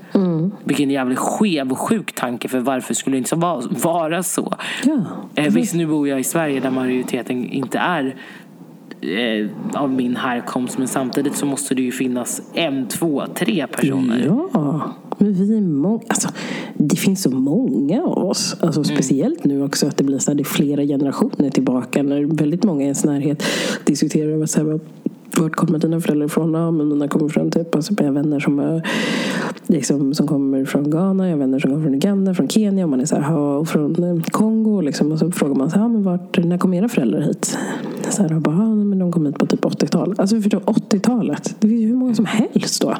Vilken 0.63 0.89
jävligt 0.89 1.19
skev 1.19 1.71
och 1.71 1.79
sjuk 1.79 2.11
tanke 2.11 2.47
för 2.47 2.59
varför 2.59 2.93
skulle 2.93 3.13
det 3.13 3.17
inte 3.17 3.35
vara, 3.35 3.61
vara 3.69 4.23
så? 4.23 4.53
Ja. 4.85 5.05
Eh, 5.35 5.53
visst, 5.53 5.75
nu 5.75 5.85
bor 5.85 6.07
jag 6.07 6.19
i 6.19 6.23
Sverige 6.23 6.59
där 6.59 6.71
majoriteten 6.71 7.49
inte 7.49 7.77
är 7.77 8.15
eh, 9.01 9.47
av 9.73 9.91
min 9.91 10.15
härkomst 10.15 10.77
men 10.77 10.87
samtidigt 10.87 11.35
så 11.35 11.45
måste 11.45 11.75
det 11.75 11.81
ju 11.81 11.91
finnas 11.91 12.41
en, 12.53 12.87
två, 12.87 13.23
tre 13.35 13.67
personer. 13.67 14.23
Ja, 14.25 14.93
men 15.19 15.33
vi 15.33 15.57
är 15.57 15.61
många. 15.61 16.01
Alltså, 16.07 16.29
det 16.77 16.95
finns 16.95 17.21
så 17.21 17.29
många 17.29 18.03
av 18.03 18.25
oss. 18.25 18.55
Alltså, 18.59 18.83
speciellt 18.83 19.43
nu 19.43 19.63
också 19.63 19.87
att 19.87 19.97
det 19.97 20.03
blir 20.03 20.19
så 20.19 20.31
här, 20.31 20.35
det 20.35 20.41
är 20.41 20.45
flera 20.45 20.83
generationer 20.83 21.49
tillbaka. 21.49 22.03
När 22.03 22.23
väldigt 22.23 22.63
många 22.63 22.81
i 22.81 22.83
ens 22.83 23.05
närhet 23.05 23.43
diskuterar 23.85 24.37
vad 24.37 24.49
så 24.49 24.59
här, 24.59 24.79
vart 25.37 25.55
kommer 25.55 25.79
dina 25.79 26.01
föräldrar 26.01 26.25
ifrån? 26.25 26.53
Ja, 26.53 26.71
men 26.71 26.87
mina 26.87 27.07
kommer 27.07 27.29
från 27.29 27.51
typ, 27.51 27.75
alltså, 27.75 27.93
jag 27.97 28.05
har 28.05 28.11
vänner 28.11 28.39
som, 28.39 28.59
är, 28.59 28.87
liksom, 29.67 30.13
som 30.13 30.27
kommer 30.27 30.65
från 30.65 30.91
Ghana, 30.91 31.25
jag 31.25 31.33
har 31.33 31.39
vänner 31.39 31.59
som 31.59 31.71
kommer 31.71 31.83
från 31.83 31.95
Uganda, 31.95 32.33
från 32.33 32.47
Kenya, 32.49 32.83
och 32.83 32.89
man 32.89 33.01
är 33.01 33.05
så 33.05 33.15
här, 33.15 33.33
"Ja, 33.33 33.57
och 33.57 33.67
från 33.67 34.03
eh, 34.03 34.23
Kongo. 34.23 34.81
Liksom, 34.81 35.11
och 35.11 35.19
så 35.19 35.31
frågar 35.31 35.55
man 35.55 35.69
så 35.69 35.75
här, 35.75 35.83
"Ja, 35.83 35.87
men 35.89 36.03
vart, 36.03 36.45
när 36.45 36.57
kom 36.57 36.73
era 36.73 36.89
föräldrar 36.89 37.21
hit? 37.21 37.57
Så 38.09 38.21
här, 38.21 38.35
och 38.35 38.41
bara, 38.41 38.55
"Ja, 38.55 38.75
men 38.75 38.99
de 38.99 39.11
kom 39.11 39.25
hit 39.25 39.37
på 39.37 39.45
typ 39.45 39.65
80-talet. 39.65 40.19
Alltså 40.19 40.41
för 40.41 40.69
80-talet, 40.69 41.55
det 41.59 41.67
är 41.67 41.71
ju 41.71 41.87
hur 41.87 41.95
många 41.95 42.15
som 42.15 42.25
helst 42.25 42.81
då. 42.81 42.95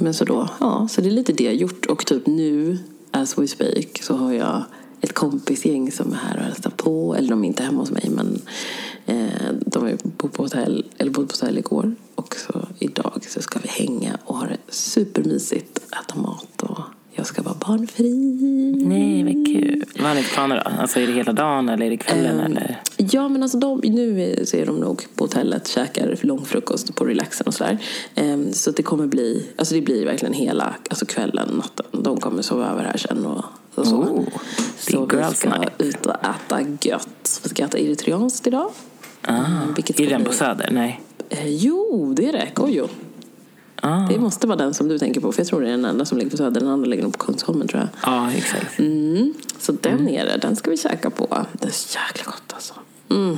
Men 0.00 0.14
så 0.14 0.24
då, 0.24 0.48
ja, 0.60 0.88
så 0.90 1.00
det 1.00 1.08
är 1.08 1.10
lite 1.10 1.32
det 1.32 1.44
jag 1.44 1.54
gjort. 1.54 1.86
Och 1.86 2.06
typ 2.06 2.26
nu, 2.26 2.78
as 3.10 3.38
we 3.38 3.48
speak, 3.48 4.02
så 4.02 4.16
har 4.16 4.32
jag 4.32 4.64
ett 5.00 5.12
kompisgäng 5.12 5.92
som 5.92 6.12
är 6.12 6.16
här 6.16 6.36
och 6.36 6.42
hälsar 6.42 6.70
på. 6.70 7.14
Eller 7.14 7.28
de 7.28 7.44
är 7.44 7.48
inte 7.48 7.62
hemma 7.62 7.80
hos 7.80 7.90
mig, 7.90 8.10
men 8.10 8.42
eh, 9.06 9.52
de 9.66 9.86
är 9.86 9.96
bott 10.02 10.32
på 10.32 10.42
hotell, 10.42 10.86
eller 10.98 11.10
bodde 11.10 11.26
på 11.26 11.32
hotell 11.32 11.58
igår. 11.58 11.94
Och 12.14 12.36
så 12.36 12.66
idag 12.78 13.26
så 13.28 13.42
ska 13.42 13.58
vi 13.62 13.68
hänga 13.68 14.18
och 14.24 14.36
ha 14.36 14.46
det 14.46 14.72
supermysigt, 14.72 15.78
äta 15.78 16.20
mat 16.20 16.62
och 16.62 16.80
jag 17.12 17.26
ska 17.26 17.42
vara 17.42 17.54
barnfri. 17.66 18.14
Nej, 18.86 19.24
vad 19.24 19.46
kul. 19.46 19.84
Vad 19.98 20.08
har 20.08 20.14
ni 20.14 20.22
för 20.22 20.34
planer 20.34 20.62
då? 20.64 20.80
Alltså 20.80 21.00
är 21.00 21.06
det 21.06 21.12
hela 21.12 21.32
dagen 21.32 21.68
eller 21.68 21.86
är 21.86 21.90
det 21.90 21.96
kvällen? 21.96 22.40
eller? 22.40 22.80
Ja, 23.12 23.28
men 23.28 23.42
alltså 23.42 23.58
de, 23.58 23.80
nu 23.84 24.36
så 24.44 24.56
är 24.56 24.66
de 24.66 24.76
nog 24.80 25.06
på 25.14 25.24
hotellet, 25.24 25.68
käkar 25.68 26.18
långfrukost 26.20 26.94
på 26.94 27.04
relaxen 27.04 27.46
och 27.46 27.54
sådär. 27.54 27.78
Ehm, 28.14 28.52
så 28.52 28.70
det 28.70 28.82
kommer 28.82 29.06
bli, 29.06 29.46
alltså 29.56 29.74
det 29.74 29.80
blir 29.80 30.04
verkligen 30.06 30.34
hela 30.34 30.74
alltså 30.90 31.06
kvällen, 31.06 31.48
natten. 31.56 31.86
De 32.02 32.20
kommer 32.20 32.42
sova 32.42 32.70
över 32.70 32.84
här 32.84 32.96
sen 32.96 33.26
och, 33.26 33.44
och 33.74 33.86
så. 33.86 33.96
Oh, 33.96 34.24
så 34.78 35.06
vi 35.06 35.34
ska 35.34 35.58
night. 35.58 35.72
ut 35.78 36.06
och 36.06 36.14
äta 36.14 36.60
gött. 36.80 37.40
Vi 37.42 37.48
ska 37.48 37.64
äta 37.64 37.78
eritreanskt 37.78 38.46
idag. 38.46 38.70
Ah, 39.22 39.44
vilket 39.76 40.00
är 40.00 40.10
den 40.10 40.24
på 40.24 40.32
Söder? 40.32 40.68
Nej. 40.72 41.00
Eh, 41.28 41.48
jo, 41.48 42.12
det 42.16 42.28
är 42.28 42.32
det. 42.32 42.50
Kojo. 42.54 42.88
Ah. 43.82 44.08
Det 44.08 44.18
måste 44.18 44.46
vara 44.46 44.56
den 44.56 44.74
som 44.74 44.88
du 44.88 44.98
tänker 44.98 45.20
på, 45.20 45.32
för 45.32 45.40
jag 45.40 45.46
tror 45.46 45.60
det 45.60 45.66
är 45.66 45.70
den 45.70 45.84
enda 45.84 46.04
som 46.04 46.18
ligger 46.18 46.30
på 46.30 46.36
Söder. 46.36 46.60
Den 46.60 46.68
andra 46.68 46.86
ligger 46.86 47.02
nog 47.02 47.18
på 47.18 47.24
Kungsholmen 47.24 47.68
tror 47.68 47.80
jag. 47.80 47.88
Ja, 48.12 48.32
exakt. 48.32 48.78
Mm. 48.78 49.34
Så 49.58 49.72
den 49.72 50.08
är 50.08 50.26
det. 50.26 50.38
Den 50.42 50.56
ska 50.56 50.70
vi 50.70 50.76
käka 50.76 51.10
på. 51.10 51.46
Det 51.52 51.66
är 51.66 51.72
så 51.72 51.98
jäkla 51.98 52.32
gott 52.32 52.52
alltså. 52.52 52.74
Mm. 53.10 53.36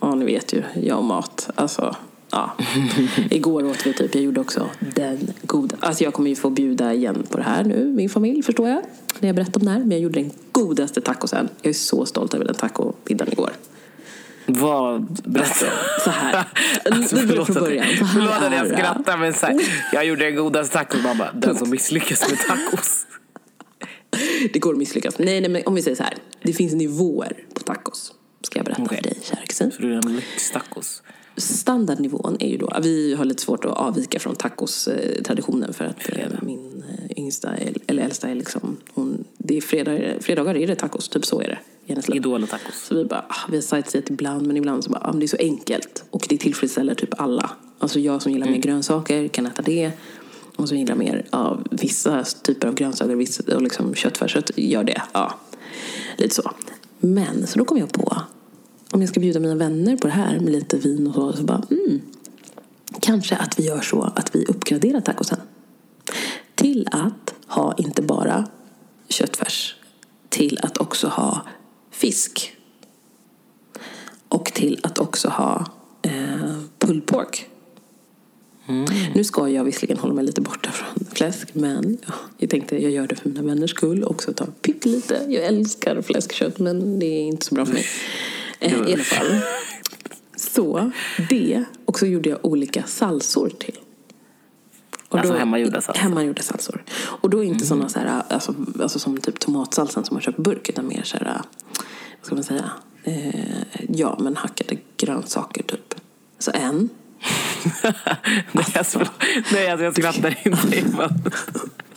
Ja, 0.00 0.14
ni 0.14 0.24
vet 0.24 0.52
ju. 0.52 0.62
Jag 0.74 0.98
och 0.98 1.04
mat. 1.04 1.50
Alltså, 1.54 1.96
ja. 2.30 2.50
Igår 3.30 3.64
åt 3.64 3.86
vi 3.86 3.92
typ, 3.92 4.14
jag 4.14 4.24
gjorde 4.24 4.40
också 4.40 4.70
den 4.78 5.32
goda. 5.42 5.76
Alltså 5.80 6.04
jag 6.04 6.14
kommer 6.14 6.30
ju 6.30 6.36
få 6.36 6.50
bjuda 6.50 6.94
igen 6.94 7.26
på 7.30 7.38
det 7.38 7.44
här 7.44 7.64
nu, 7.64 7.84
min 7.84 8.10
familj, 8.10 8.42
förstår 8.42 8.68
jag. 8.68 8.82
När 9.20 9.28
jag 9.28 9.36
berättar 9.36 9.60
om 9.60 9.66
det 9.66 9.72
här. 9.72 9.78
Men 9.78 9.90
jag 9.90 10.00
gjorde 10.00 10.20
den 10.20 10.30
godaste 10.52 11.00
tacosen. 11.00 11.48
Jag 11.62 11.70
är 11.70 11.74
så 11.74 12.06
stolt 12.06 12.34
över 12.34 12.44
den 12.44 12.54
tacomiddagen 12.54 13.32
igår. 13.32 13.50
Vad, 14.46 15.20
berätta. 15.24 15.66
Så 16.04 16.10
här. 16.10 16.44
Alltså, 16.84 17.16
börjar 17.16 17.28
förlåt 17.28 17.46
från 17.46 17.62
början. 17.62 17.86
Så 17.98 18.04
här 18.04 18.14
Förlåt 18.14 18.32
att 18.32 18.52
jag 18.52 18.78
skrattar 18.78 19.16
men 19.18 19.32
så 19.32 19.46
här, 19.46 19.60
jag 19.92 20.06
gjorde 20.06 20.24
den 20.24 20.36
godaste 20.36 20.72
tacos. 20.78 21.02
Bara, 21.02 21.32
den 21.32 21.56
som 21.56 21.70
misslyckas 21.70 22.30
med 22.30 22.38
tacos. 22.38 23.06
Det 24.52 24.58
går 24.58 24.72
att 24.72 24.78
misslyckas. 24.78 25.18
Nej, 25.18 25.40
nej, 25.40 25.50
men 25.50 25.62
om 25.66 25.74
vi 25.74 25.82
säger 25.82 25.96
så 25.96 26.02
här. 26.02 26.14
Det 26.42 26.52
finns 26.52 26.72
nivåer 26.72 27.36
på 27.54 27.60
tacos. 27.60 28.12
Ska 28.42 28.58
jag 28.58 28.66
berätta 28.66 28.82
Okej. 28.82 28.96
för 28.96 29.02
dig, 29.02 29.18
kära 29.22 29.46
kusin. 29.46 29.72
Så 29.72 29.82
du 29.82 29.92
är 29.92 29.96
en 29.96 30.16
lyxtacos. 30.16 31.02
Standardnivån 31.36 32.36
är 32.40 32.48
ju 32.48 32.56
då, 32.56 32.72
vi 32.82 33.14
har 33.14 33.24
lite 33.24 33.42
svårt 33.42 33.64
att 33.64 33.76
avvika 33.76 34.18
från 34.18 34.36
tacos-traditionen 34.36 35.72
för 35.72 35.84
att 35.84 36.08
eh, 36.08 36.26
min 36.42 36.84
eh, 36.88 37.18
yngsta, 37.18 37.50
eller 37.86 38.02
äldsta 38.02 38.28
är 38.28 38.34
liksom, 38.34 38.76
hon, 38.94 39.24
det 39.38 39.56
är 39.56 39.60
fredag, 39.60 39.98
fredagar 40.20 40.56
är 40.56 40.66
det 40.66 40.74
tacos, 40.74 41.08
typ 41.08 41.26
så 41.26 41.40
är 41.40 41.48
det. 41.48 41.58
Idol 42.14 42.42
och 42.42 42.48
tacos. 42.48 42.84
Så 42.84 42.94
vi 42.94 43.04
bara, 43.04 43.24
ah, 43.28 43.48
vi 43.50 43.56
har 43.56 43.62
sightseat 43.62 44.10
ibland 44.10 44.46
men 44.46 44.56
ibland 44.56 44.84
så 44.84 44.90
bara, 44.90 45.00
ah, 45.00 45.12
det 45.12 45.24
är 45.24 45.28
så 45.28 45.36
enkelt 45.36 46.04
och 46.10 46.26
det 46.28 46.38
tillfredsställer 46.38 46.94
typ 46.94 47.20
alla. 47.20 47.50
Alltså 47.78 48.00
jag 48.00 48.22
som 48.22 48.32
gillar 48.32 48.46
mer 48.46 48.58
grönsaker 48.58 49.28
kan 49.28 49.46
äta 49.46 49.62
det 49.62 49.92
och 50.56 50.68
som 50.68 50.78
gillar 50.78 50.94
mer 50.94 51.26
av 51.30 51.68
vissa 51.70 52.24
typer 52.24 52.68
av 52.68 52.74
grönsaker 52.74 53.16
vissa, 53.16 53.56
och 53.56 53.62
liksom 53.62 53.94
köttfärs, 53.94 54.36
gör 54.56 54.84
det. 54.84 55.02
Ja, 55.12 55.40
lite 56.16 56.34
så. 56.34 56.50
Men 57.04 57.46
så 57.46 57.58
då 57.58 57.64
kom 57.64 57.78
jag 57.78 57.92
på, 57.92 58.16
om 58.90 59.00
jag 59.00 59.08
ska 59.08 59.20
bjuda 59.20 59.40
mina 59.40 59.54
vänner 59.54 59.96
på 59.96 60.06
det 60.06 60.12
här 60.12 60.40
med 60.40 60.52
lite 60.52 60.76
vin 60.76 61.06
och 61.06 61.14
så, 61.14 61.32
så 61.32 61.42
bara, 61.42 61.62
mm, 61.70 62.00
kanske 63.00 63.36
att 63.36 63.58
vi 63.58 63.66
gör 63.66 63.80
så 63.80 64.02
att 64.02 64.34
vi 64.34 64.44
uppgraderar 64.44 65.00
tacosen. 65.00 65.40
Till 66.54 66.88
att 66.92 67.34
ha 67.46 67.74
inte 67.78 68.02
bara 68.02 68.48
köttfärs, 69.08 69.76
till 70.28 70.58
att 70.62 70.78
också 70.78 71.08
ha 71.08 71.42
fisk. 71.90 72.56
Och 74.28 74.44
till 74.44 74.80
att 74.82 74.98
också 74.98 75.28
ha 75.28 75.66
eh, 76.02 76.58
pulled 76.78 77.06
pork. 77.06 77.48
Nu 79.14 79.24
ska 79.24 79.48
jag 79.48 79.64
visserligen 79.64 79.98
hålla 79.98 80.14
mig 80.14 80.24
lite 80.24 80.40
borta 80.40 80.70
från 80.70 81.06
fläsk, 81.12 81.48
men 81.54 81.98
ja, 82.06 82.12
jag 82.38 82.50
tänkte 82.50 82.82
jag 82.82 82.92
gör 82.92 83.06
det 83.06 83.16
för 83.16 83.28
mina 83.28 83.42
vänners 83.42 83.70
skull. 83.70 84.04
Också 84.04 84.32
ta 84.32 84.46
pyttelite. 84.46 85.26
Jag 85.28 85.44
älskar 85.44 86.02
fläskkött, 86.02 86.58
men 86.58 86.98
det 86.98 87.06
är 87.06 87.22
inte 87.22 87.46
så 87.46 87.54
bra 87.54 87.66
för 87.66 87.72
mig. 87.72 87.84
Eh, 88.60 88.72
I 88.72 88.94
alla 88.94 89.04
fall. 89.04 89.40
Så 90.36 90.90
det, 91.28 91.64
och 91.84 91.98
så 91.98 92.06
gjorde 92.06 92.28
jag 92.28 92.38
olika 92.42 92.82
salsor 92.82 93.48
till. 93.58 93.78
Och 95.08 95.18
Alltså 95.18 95.34
hemmagjorda 95.34 95.80
salsor? 95.80 96.02
Hemmagjorda 96.02 96.42
salsor. 96.42 96.84
Och 96.94 97.30
då 97.30 97.42
inte 97.42 97.66
sådana 97.66 97.88
så 97.88 97.98
här, 97.98 98.22
alltså, 98.28 98.54
alltså 98.82 98.98
som 98.98 99.16
typ 99.16 99.38
tomatsalsan 99.38 100.04
som 100.04 100.14
man 100.14 100.22
köper 100.22 100.42
burk, 100.42 100.68
utan 100.68 100.86
mer 100.88 101.02
så 101.02 101.16
här, 101.16 101.42
vad 102.18 102.26
ska 102.26 102.34
man 102.34 102.44
säga, 102.44 102.70
eh, 103.04 103.62
ja 103.88 104.18
men 104.20 104.36
hackade 104.36 104.76
grönsaker 104.96 105.62
typ. 105.62 105.94
Så 106.38 106.50
en. 106.54 106.88
Nej, 108.52 108.64
alltså, 108.74 108.98
nej, 109.52 109.68
alltså, 109.70 109.84
jag 109.84 109.92
skrattar 109.96 110.38
inte. 110.44 110.96
Bara- 110.96 111.10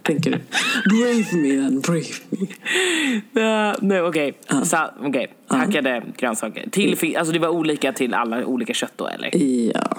Tänker 0.02 0.32
du? 0.32 0.38
Brave 0.90 1.42
me 1.42 1.50
then, 1.50 1.80
brave 1.82 2.06
me. 2.30 2.48
Ja, 3.42 3.76
Nej, 3.82 4.02
okej. 4.02 4.38
Så, 4.64 4.78
okej. 5.02 5.34
Hackade 5.48 6.04
grönsaker. 6.18 6.70
Till, 6.70 6.98
fi- 6.98 7.16
alltså 7.16 7.34
det 7.34 7.40
var 7.40 7.50
olika 7.50 7.94
till 7.94 8.14
alla 8.14 8.46
olika 8.46 8.74
kött 8.74 8.94
då, 8.96 9.08
eller? 9.08 9.38
Ja, 9.38 9.98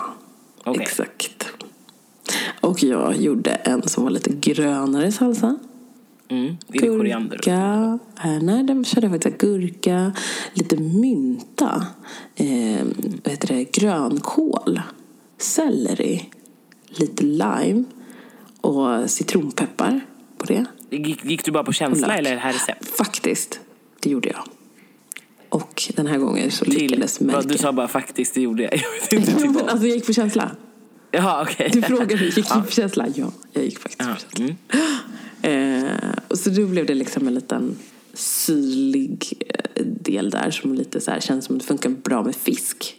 Okej. 0.64 0.82
exakt. 0.82 1.48
Och 2.60 2.82
jag 2.82 3.16
gjorde 3.16 3.50
en 3.50 3.88
som 3.88 4.04
var 4.04 4.10
lite 4.10 4.30
grönare 4.30 5.12
salsa. 5.12 5.58
Mm. 6.28 6.56
Gurka. 6.68 7.98
Eh, 8.24 8.42
nej, 8.42 8.62
den 8.62 8.84
körde 8.84 9.10
faktiskt 9.10 9.38
gurka. 9.38 10.12
Lite 10.54 10.76
mynta. 10.76 11.86
Eh, 12.36 12.84
vad 13.24 13.30
heter 13.32 13.48
det? 13.48 13.64
Grönkål. 13.64 14.80
Selleri. 15.38 16.30
Lite 16.88 17.24
lime. 17.24 17.84
Och 18.60 19.10
citronpeppar 19.10 20.00
på 20.38 20.46
det. 20.46 20.64
Gick, 20.90 21.24
gick 21.24 21.44
du 21.44 21.50
bara 21.50 21.64
på 21.64 21.72
känsla 21.72 22.16
eller 22.16 22.30
det 22.34 22.40
här 22.40 22.52
recept? 22.52 22.88
Faktiskt. 22.96 23.60
Det 24.00 24.10
gjorde 24.10 24.28
jag. 24.28 24.44
Och 25.48 25.92
den 25.96 26.06
här 26.06 26.18
gången 26.18 26.50
så 26.50 26.64
Till, 26.64 26.74
lyckades 26.74 27.20
Melker. 27.20 27.48
du 27.48 27.58
sa 27.58 27.72
bara 27.72 27.88
faktiskt, 27.88 28.34
det 28.34 28.40
gjorde 28.40 28.62
jag. 28.62 28.74
Jag 29.10 29.20
inte 29.20 29.34
men 29.48 29.56
alltså 29.68 29.86
jag 29.86 29.96
gick 29.96 30.06
på 30.06 30.12
känsla. 30.12 30.50
Jaha, 31.10 31.42
okej. 31.42 31.70
Du 31.72 31.82
frågade, 31.82 32.24
gick 32.24 32.34
du 32.34 32.62
på 32.62 32.70
känsla? 32.70 33.06
Ja, 33.14 33.32
jag 33.52 33.64
gick 33.64 33.78
faktiskt 33.78 34.08
Ja, 34.08 34.14
på 34.14 34.20
känsla. 34.20 34.44
mm. 34.44 34.56
Eh, 35.42 35.92
och 36.28 36.38
så 36.38 36.50
då 36.50 36.66
blev 36.66 36.86
det 36.86 36.94
liksom 36.94 37.26
en 37.28 37.34
liten 37.34 37.76
syrlig 38.14 39.32
eh, 39.48 39.84
del 39.84 40.30
där 40.30 40.50
som 40.50 40.74
lite 40.74 41.00
så 41.00 41.10
här, 41.10 41.20
känns 41.20 41.44
som 41.44 41.58
det 41.58 41.64
funkar 41.64 41.90
bra 41.90 42.22
med 42.22 42.36
fisk. 42.36 42.96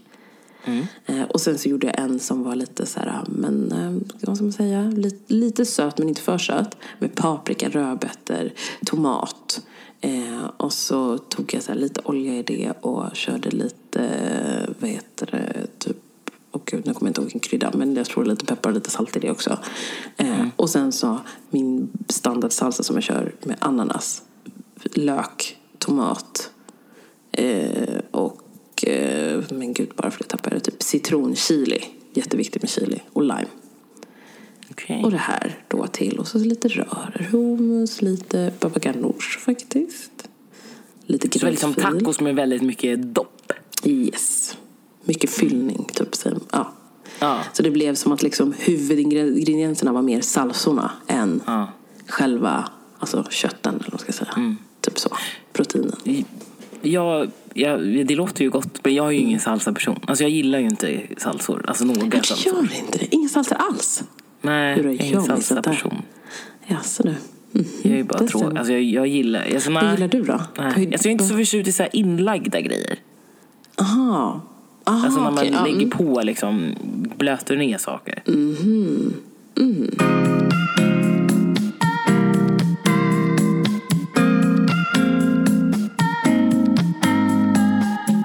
Eh, 1.05 1.23
och 1.23 1.41
sen 1.41 1.57
så 1.57 1.69
gjorde 1.69 1.87
jag 1.87 1.99
en 1.99 2.19
som 2.19 2.43
var 2.43 2.55
lite 2.55 2.85
så 2.85 2.99
här, 2.99 3.23
men 3.27 3.71
eh, 3.71 4.17
vad 4.21 4.35
ska 4.35 4.43
man 4.43 4.53
säga, 4.53 4.81
lite, 4.81 5.33
lite 5.33 5.65
söt 5.65 5.97
men 5.97 6.09
inte 6.09 6.21
för 6.21 6.37
söt. 6.37 6.77
Med 6.99 7.15
paprika, 7.15 7.69
rödbetor, 7.69 8.51
tomat. 8.85 9.61
Eh, 10.01 10.45
och 10.57 10.73
så 10.73 11.17
tog 11.17 11.53
jag 11.53 11.63
så 11.63 11.73
lite 11.73 12.01
olja 12.03 12.33
i 12.33 12.43
det 12.43 12.71
och 12.81 13.15
körde 13.15 13.49
lite, 13.49 14.03
eh, 14.03 14.73
vad 14.79 14.89
heter 14.89 15.25
det, 15.31 15.67
typ 15.79 15.97
och 16.51 16.65
gud, 16.65 16.85
nu 16.85 16.93
kommer 16.93 17.07
jag 17.07 17.09
inte 17.09 17.21
ihåg 17.21 17.25
vilken 17.25 17.49
krydda, 17.49 17.71
men 17.73 17.95
jag 17.95 18.05
tror 18.05 18.25
lite 18.25 18.45
peppar 18.45 18.69
och 18.69 18.75
lite 18.75 18.89
salt 18.89 19.15
i 19.15 19.19
det 19.19 19.31
också. 19.31 19.57
Eh, 20.17 20.47
och 20.55 20.69
sen 20.69 20.91
så 20.91 21.19
min 21.49 21.89
standardsalsa 22.09 22.83
som 22.83 22.95
jag 22.95 23.03
kör 23.03 23.35
med 23.43 23.57
ananas, 23.59 24.23
lök, 24.83 25.57
tomat 25.77 26.51
eh, 27.31 27.99
och, 28.11 28.41
eh, 28.83 29.43
men 29.49 29.73
gud, 29.73 29.89
bara 29.95 30.11
för 30.11 30.23
att 30.23 30.29
tappa 30.29 30.49
det, 30.49 30.59
typ 30.59 30.83
citronchili. 30.83 31.83
Jätteviktigt 32.13 32.61
med 32.61 32.69
chili 32.69 32.99
och 33.13 33.21
lime. 33.23 33.45
Okej. 34.71 35.03
Och 35.03 35.11
det 35.11 35.17
här 35.17 35.57
då 35.67 35.87
till. 35.87 36.19
Och 36.19 36.27
så 36.27 36.37
lite 36.37 36.67
rörer, 36.67 37.27
hummus, 37.31 38.01
lite 38.01 38.53
baba 38.59 38.79
ganoush 38.79 39.39
faktiskt. 39.39 40.11
Lite 41.05 41.39
Så 41.39 41.45
det 41.45 41.47
är 41.47 41.51
liksom 41.51 41.73
gräddfil. 41.73 41.99
tacos 41.99 42.19
med 42.19 42.35
väldigt 42.35 42.61
mycket 42.61 43.13
dopp. 43.13 43.51
Yes. 43.83 44.57
Mycket 45.03 45.29
fyllning, 45.29 45.89
typ. 45.93 46.15
Så, 46.15 46.29
ja. 46.51 46.71
Ja. 47.19 47.39
så 47.53 47.63
det 47.63 47.71
blev 47.71 47.95
som 47.95 48.11
att 48.11 48.23
liksom 48.23 48.53
huvudingredienserna 48.59 49.93
var 49.93 50.01
mer 50.01 50.21
salsorna 50.21 50.91
än 51.07 51.41
Ja. 51.45 51.67
själva 52.07 52.69
alltså 52.99 53.25
kötten, 53.29 53.73
eller 53.75 53.83
vad 53.83 53.93
man 53.93 53.99
ska 53.99 54.11
säga. 54.11 54.55
Typ 54.81 54.99
så. 54.99 55.09
Proteinen. 55.53 56.25
Jag, 56.91 57.31
jag, 57.53 57.81
det 58.07 58.15
låter 58.15 58.43
ju 58.43 58.49
gott, 58.49 58.79
men 58.83 58.95
jag 58.95 59.07
är 59.07 59.11
ju 59.11 59.17
ingen 59.17 59.39
salsa-person. 59.39 59.99
Alltså 60.05 60.23
jag 60.23 60.31
gillar 60.31 60.59
ju 60.59 60.65
inte 60.65 61.01
salsor. 61.17 61.65
Alltså 61.67 61.85
några 61.85 62.01
Jag 62.13 62.25
salsor. 62.25 62.53
gör 62.53 62.61
inte 62.85 62.97
det. 62.97 63.15
Inga 63.15 63.29
salsor 63.29 63.57
alls. 63.59 64.03
Nej, 64.41 64.75
Hur 64.75 64.83
jag 64.83 64.93
är 64.93 65.03
ingen 65.03 65.23
salsa-person. 65.23 66.01
Jaså 66.67 67.03
du. 67.03 67.09
Mhm. 67.51 67.65
Jag 67.83 67.93
är 67.93 67.97
ju 67.97 68.03
bara 68.03 68.19
Det 68.19 68.27
tråkig. 68.27 68.57
Alltså 68.57 68.73
jag, 68.73 68.81
jag 68.83 69.07
gillar... 69.07 69.45
Alltså. 69.53 69.71
Vad 69.71 69.91
gillar 69.91 70.07
du 70.07 70.21
då? 70.23 70.41
Nej. 70.57 70.65
Alltså, 70.67 70.81
jag 70.89 71.05
är 71.05 71.09
inte 71.09 71.23
så 71.23 71.35
förtjust 71.35 71.67
i 71.67 71.71
så 71.71 71.83
här 71.83 71.95
inlagda 71.95 72.61
grejer. 72.61 72.95
Aha. 73.81 74.41
Aha, 74.83 75.05
Alltså 75.05 75.21
när 75.21 75.31
man. 75.31 75.45
Ja, 75.53 75.63
lägger 75.63 75.77
mm. 75.77 75.89
på 75.89 76.21
liksom, 76.21 76.75
blöter 77.17 77.55
ner 77.55 77.77
saker. 77.77 78.23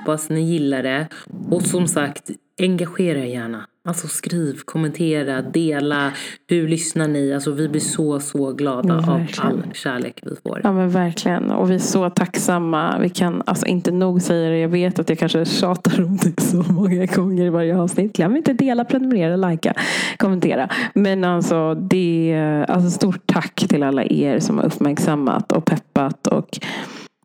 Hoppas 0.03 0.31
ni 0.31 0.41
gillar 0.41 0.83
det. 0.83 1.09
Och 1.51 1.63
som 1.63 1.89
sagt, 1.89 2.31
engagera 2.61 3.19
er 3.19 3.25
gärna. 3.25 3.67
Alltså 3.89 4.09
skriv, 4.09 4.61
kommentera, 4.65 5.43
dela. 5.43 6.13
Hur 6.49 6.69
lyssnar 6.69 7.09
ni? 7.09 7.35
Alltså 7.35 7.51
vi 7.51 7.69
blir 7.69 7.81
så, 7.81 8.21
så 8.21 8.53
glada 8.53 8.95
av 8.95 9.07
Verkligen. 9.07 9.47
all 9.47 9.63
kärlek 9.75 10.21
vi 10.23 10.37
får. 10.43 10.61
Ja 10.65 10.73
men 10.73 10.91
verkligen. 10.91 11.51
Och 11.51 11.71
vi 11.71 11.75
är 11.75 11.79
så 11.79 12.11
tacksamma. 12.11 12.99
Vi 12.99 13.09
kan 13.09 13.43
alltså 13.47 13.67
inte 13.67 13.91
nog 13.91 14.23
säga 14.23 14.51
det. 14.51 14.59
Jag 14.59 14.69
vet 14.69 14.99
att 14.99 15.09
jag 15.09 15.19
kanske 15.19 15.45
tjatar 15.45 16.05
om 16.05 16.17
det 16.17 16.41
så 16.41 16.57
många 16.73 17.07
gånger 17.07 17.45
i 17.47 17.49
varje 17.49 17.77
avsnitt. 17.79 18.13
Glöm 18.13 18.37
inte 18.37 18.53
dela, 18.53 18.85
prenumerera, 18.85 19.37
likea, 19.37 19.75
kommentera. 20.17 20.69
Men 20.95 21.25
alltså, 21.25 21.75
det 21.75 22.67
alltså 22.69 22.91
stort 22.91 23.27
tack 23.27 23.55
till 23.69 23.83
alla 23.83 24.05
er 24.05 24.39
som 24.39 24.59
har 24.59 24.65
uppmärksammat 24.65 25.53
och 25.53 25.65
peppat. 25.65 26.27
Och 26.27 26.59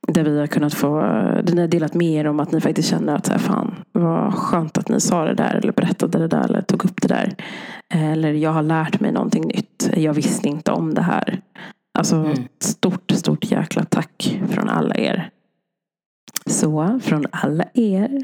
där 0.08 0.24
vi 0.24 0.40
har 0.40 0.48
kunnat 0.48 0.74
få, 0.74 1.00
där 1.44 1.54
ni 1.54 1.62
har 1.62 1.68
delat 1.68 1.94
med 1.94 2.12
er 2.12 2.28
om 2.28 2.40
att 2.40 2.52
ni 2.52 2.62
faktiskt 2.62 2.90
känner 2.90 3.16
att 3.16 3.26
så 3.26 3.32
här, 3.32 3.40
fan 3.40 3.76
vad 3.92 4.34
skönt 4.34 4.78
att 4.78 4.90
ni 4.90 5.00
sa 5.00 5.26
det 5.26 5.34
där 5.34 5.56
eller 5.56 5.72
berättade 5.72 6.20
det 6.20 6.28
där 6.28 6.44
eller 6.44 6.62
tog 6.62 6.86
upp 6.86 7.02
det 7.02 7.08
där. 7.08 7.36
Eller 7.94 8.34
jag 8.34 8.52
har 8.52 8.64
lärt 8.64 9.00
mig 9.00 9.12
någonting 9.12 9.48
nytt. 9.48 9.90
Jag 9.94 10.14
visste 10.14 10.48
inte 10.48 10.72
om 10.72 10.94
det 10.94 11.02
här. 11.02 11.42
Alltså 12.00 12.34
stort, 12.60 13.12
stort 13.12 13.52
jäkla 13.52 13.84
tack 13.84 14.40
från 14.50 14.70
alla 14.70 14.96
er. 14.96 15.30
Så 16.48 17.00
från 17.04 17.26
alla 17.32 17.64
er. 17.74 18.24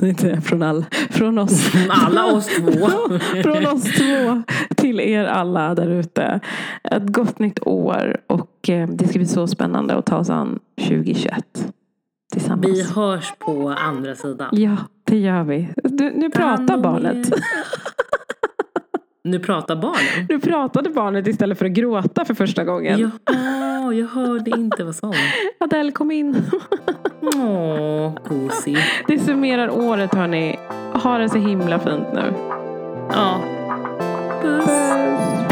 Inte 0.02 0.40
från, 0.40 0.62
all, 0.62 0.84
från 1.10 1.38
oss. 1.38 1.70
Alla 1.88 2.24
oss 2.26 2.46
två. 2.46 2.88
från 3.42 3.66
oss 3.66 3.82
två 3.82 4.42
till 4.76 5.00
er 5.00 5.24
alla 5.24 5.74
där 5.74 5.88
ute. 5.88 6.40
Ett 6.84 7.06
gott 7.06 7.38
nytt 7.38 7.66
år 7.66 8.16
och 8.26 8.68
eh, 8.68 8.88
det 8.88 9.08
ska 9.08 9.18
bli 9.18 9.28
så 9.28 9.46
spännande 9.46 9.94
att 9.94 10.06
ta 10.06 10.16
oss 10.16 10.30
an 10.30 10.58
2021 10.80 11.72
tillsammans. 12.32 12.66
Vi 12.66 12.82
hörs 12.82 13.32
på 13.38 13.68
andra 13.68 14.14
sidan. 14.14 14.48
Ja, 14.52 14.76
det 15.04 15.18
gör 15.18 15.42
vi. 15.42 15.68
Du, 15.76 16.10
nu 16.10 16.30
pratar 16.30 16.78
barnet. 16.78 17.32
Nu 19.24 19.38
pratar 19.38 19.76
barnen. 19.76 20.26
Nu 20.28 20.40
pratade 20.40 20.90
barnet 20.90 21.26
istället 21.26 21.58
för 21.58 21.66
att 21.66 21.72
gråta 21.72 22.24
för 22.24 22.34
första 22.34 22.64
gången. 22.64 23.12
Ja, 23.24 23.92
jag 23.92 24.06
hörde 24.06 24.50
inte 24.50 24.84
vad 24.84 24.94
som. 24.94 25.14
Adele 25.58 25.92
kom 25.92 26.10
in. 26.10 26.36
Åh, 27.22 28.14
gosig. 28.28 28.78
Det 29.08 29.18
summerar 29.18 29.70
året 29.70 30.14
hörni. 30.14 30.58
Ha 31.02 31.18
det 31.18 31.28
så 31.28 31.38
himla 31.38 31.78
fint 31.78 32.12
nu. 32.14 32.32
Ja. 33.10 33.40
Puss. 34.42 34.66
Ja, 34.68 35.49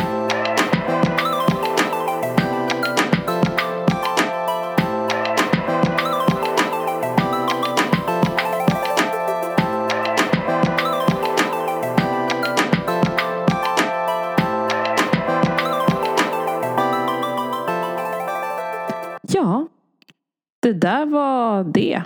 det 20.72 20.78
där 20.78 21.06
var 21.06 21.64
det. 21.64 22.02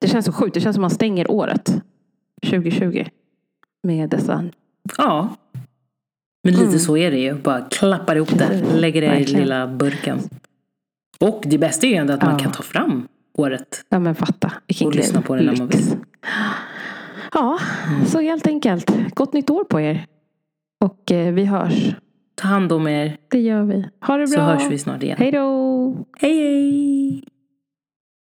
Det 0.00 0.08
känns 0.08 0.26
så 0.26 0.32
sjukt. 0.32 0.54
Det 0.54 0.60
känns 0.60 0.74
som 0.74 0.80
man 0.82 0.90
stänger 0.90 1.30
året 1.30 1.82
2020 2.46 3.04
med 3.82 4.10
dessa. 4.10 4.44
Ja. 4.98 5.28
Men 6.44 6.54
lite 6.54 6.78
så 6.78 6.96
är 6.96 7.10
det 7.10 7.18
ju. 7.18 7.34
Bara 7.34 7.60
klappar 7.60 8.16
ihop 8.16 8.38
det. 8.38 8.64
Lägger 8.76 9.00
det 9.00 9.16
i 9.18 9.24
lilla 9.26 9.66
burken. 9.66 10.18
Och 11.20 11.42
det 11.46 11.58
bästa 11.58 11.86
är 11.86 11.90
ju 11.90 11.96
ändå 11.96 12.12
att 12.12 12.22
man 12.22 12.32
Ja. 12.32 12.38
kan 12.38 12.52
ta 12.52 12.62
fram 12.62 13.08
året. 13.38 13.84
Ja 13.88 13.98
men 13.98 14.14
fatta. 14.14 14.52
Vilken 14.66 14.86
Och 14.86 14.94
lyssna 14.94 15.22
på 15.22 15.34
det 15.36 15.42
när 15.42 15.56
man 15.56 15.66
lyx. 15.68 15.96
Ja, 17.32 17.58
så 18.06 18.20
helt 18.20 18.46
enkelt. 18.46 18.90
Gott 19.14 19.32
nytt 19.32 19.50
år 19.50 19.64
på 19.64 19.80
er. 19.80 20.06
Och 20.84 21.12
eh, 21.12 21.32
vi 21.34 21.44
hörs. 21.44 21.94
Ta 22.34 22.48
hand 22.48 22.72
om 22.72 22.88
er. 22.88 23.16
Det 23.30 23.40
gör 23.40 23.62
vi. 23.62 23.88
Ha 24.00 24.16
det 24.16 24.26
bra. 24.26 24.34
Så 24.36 24.40
hörs 24.40 24.70
vi 24.72 24.78
snart 24.78 25.02
igen. 25.02 25.16
Hej 25.18 25.32
då. 25.32 25.96
Hej 26.18 26.36
hej! 26.40 27.24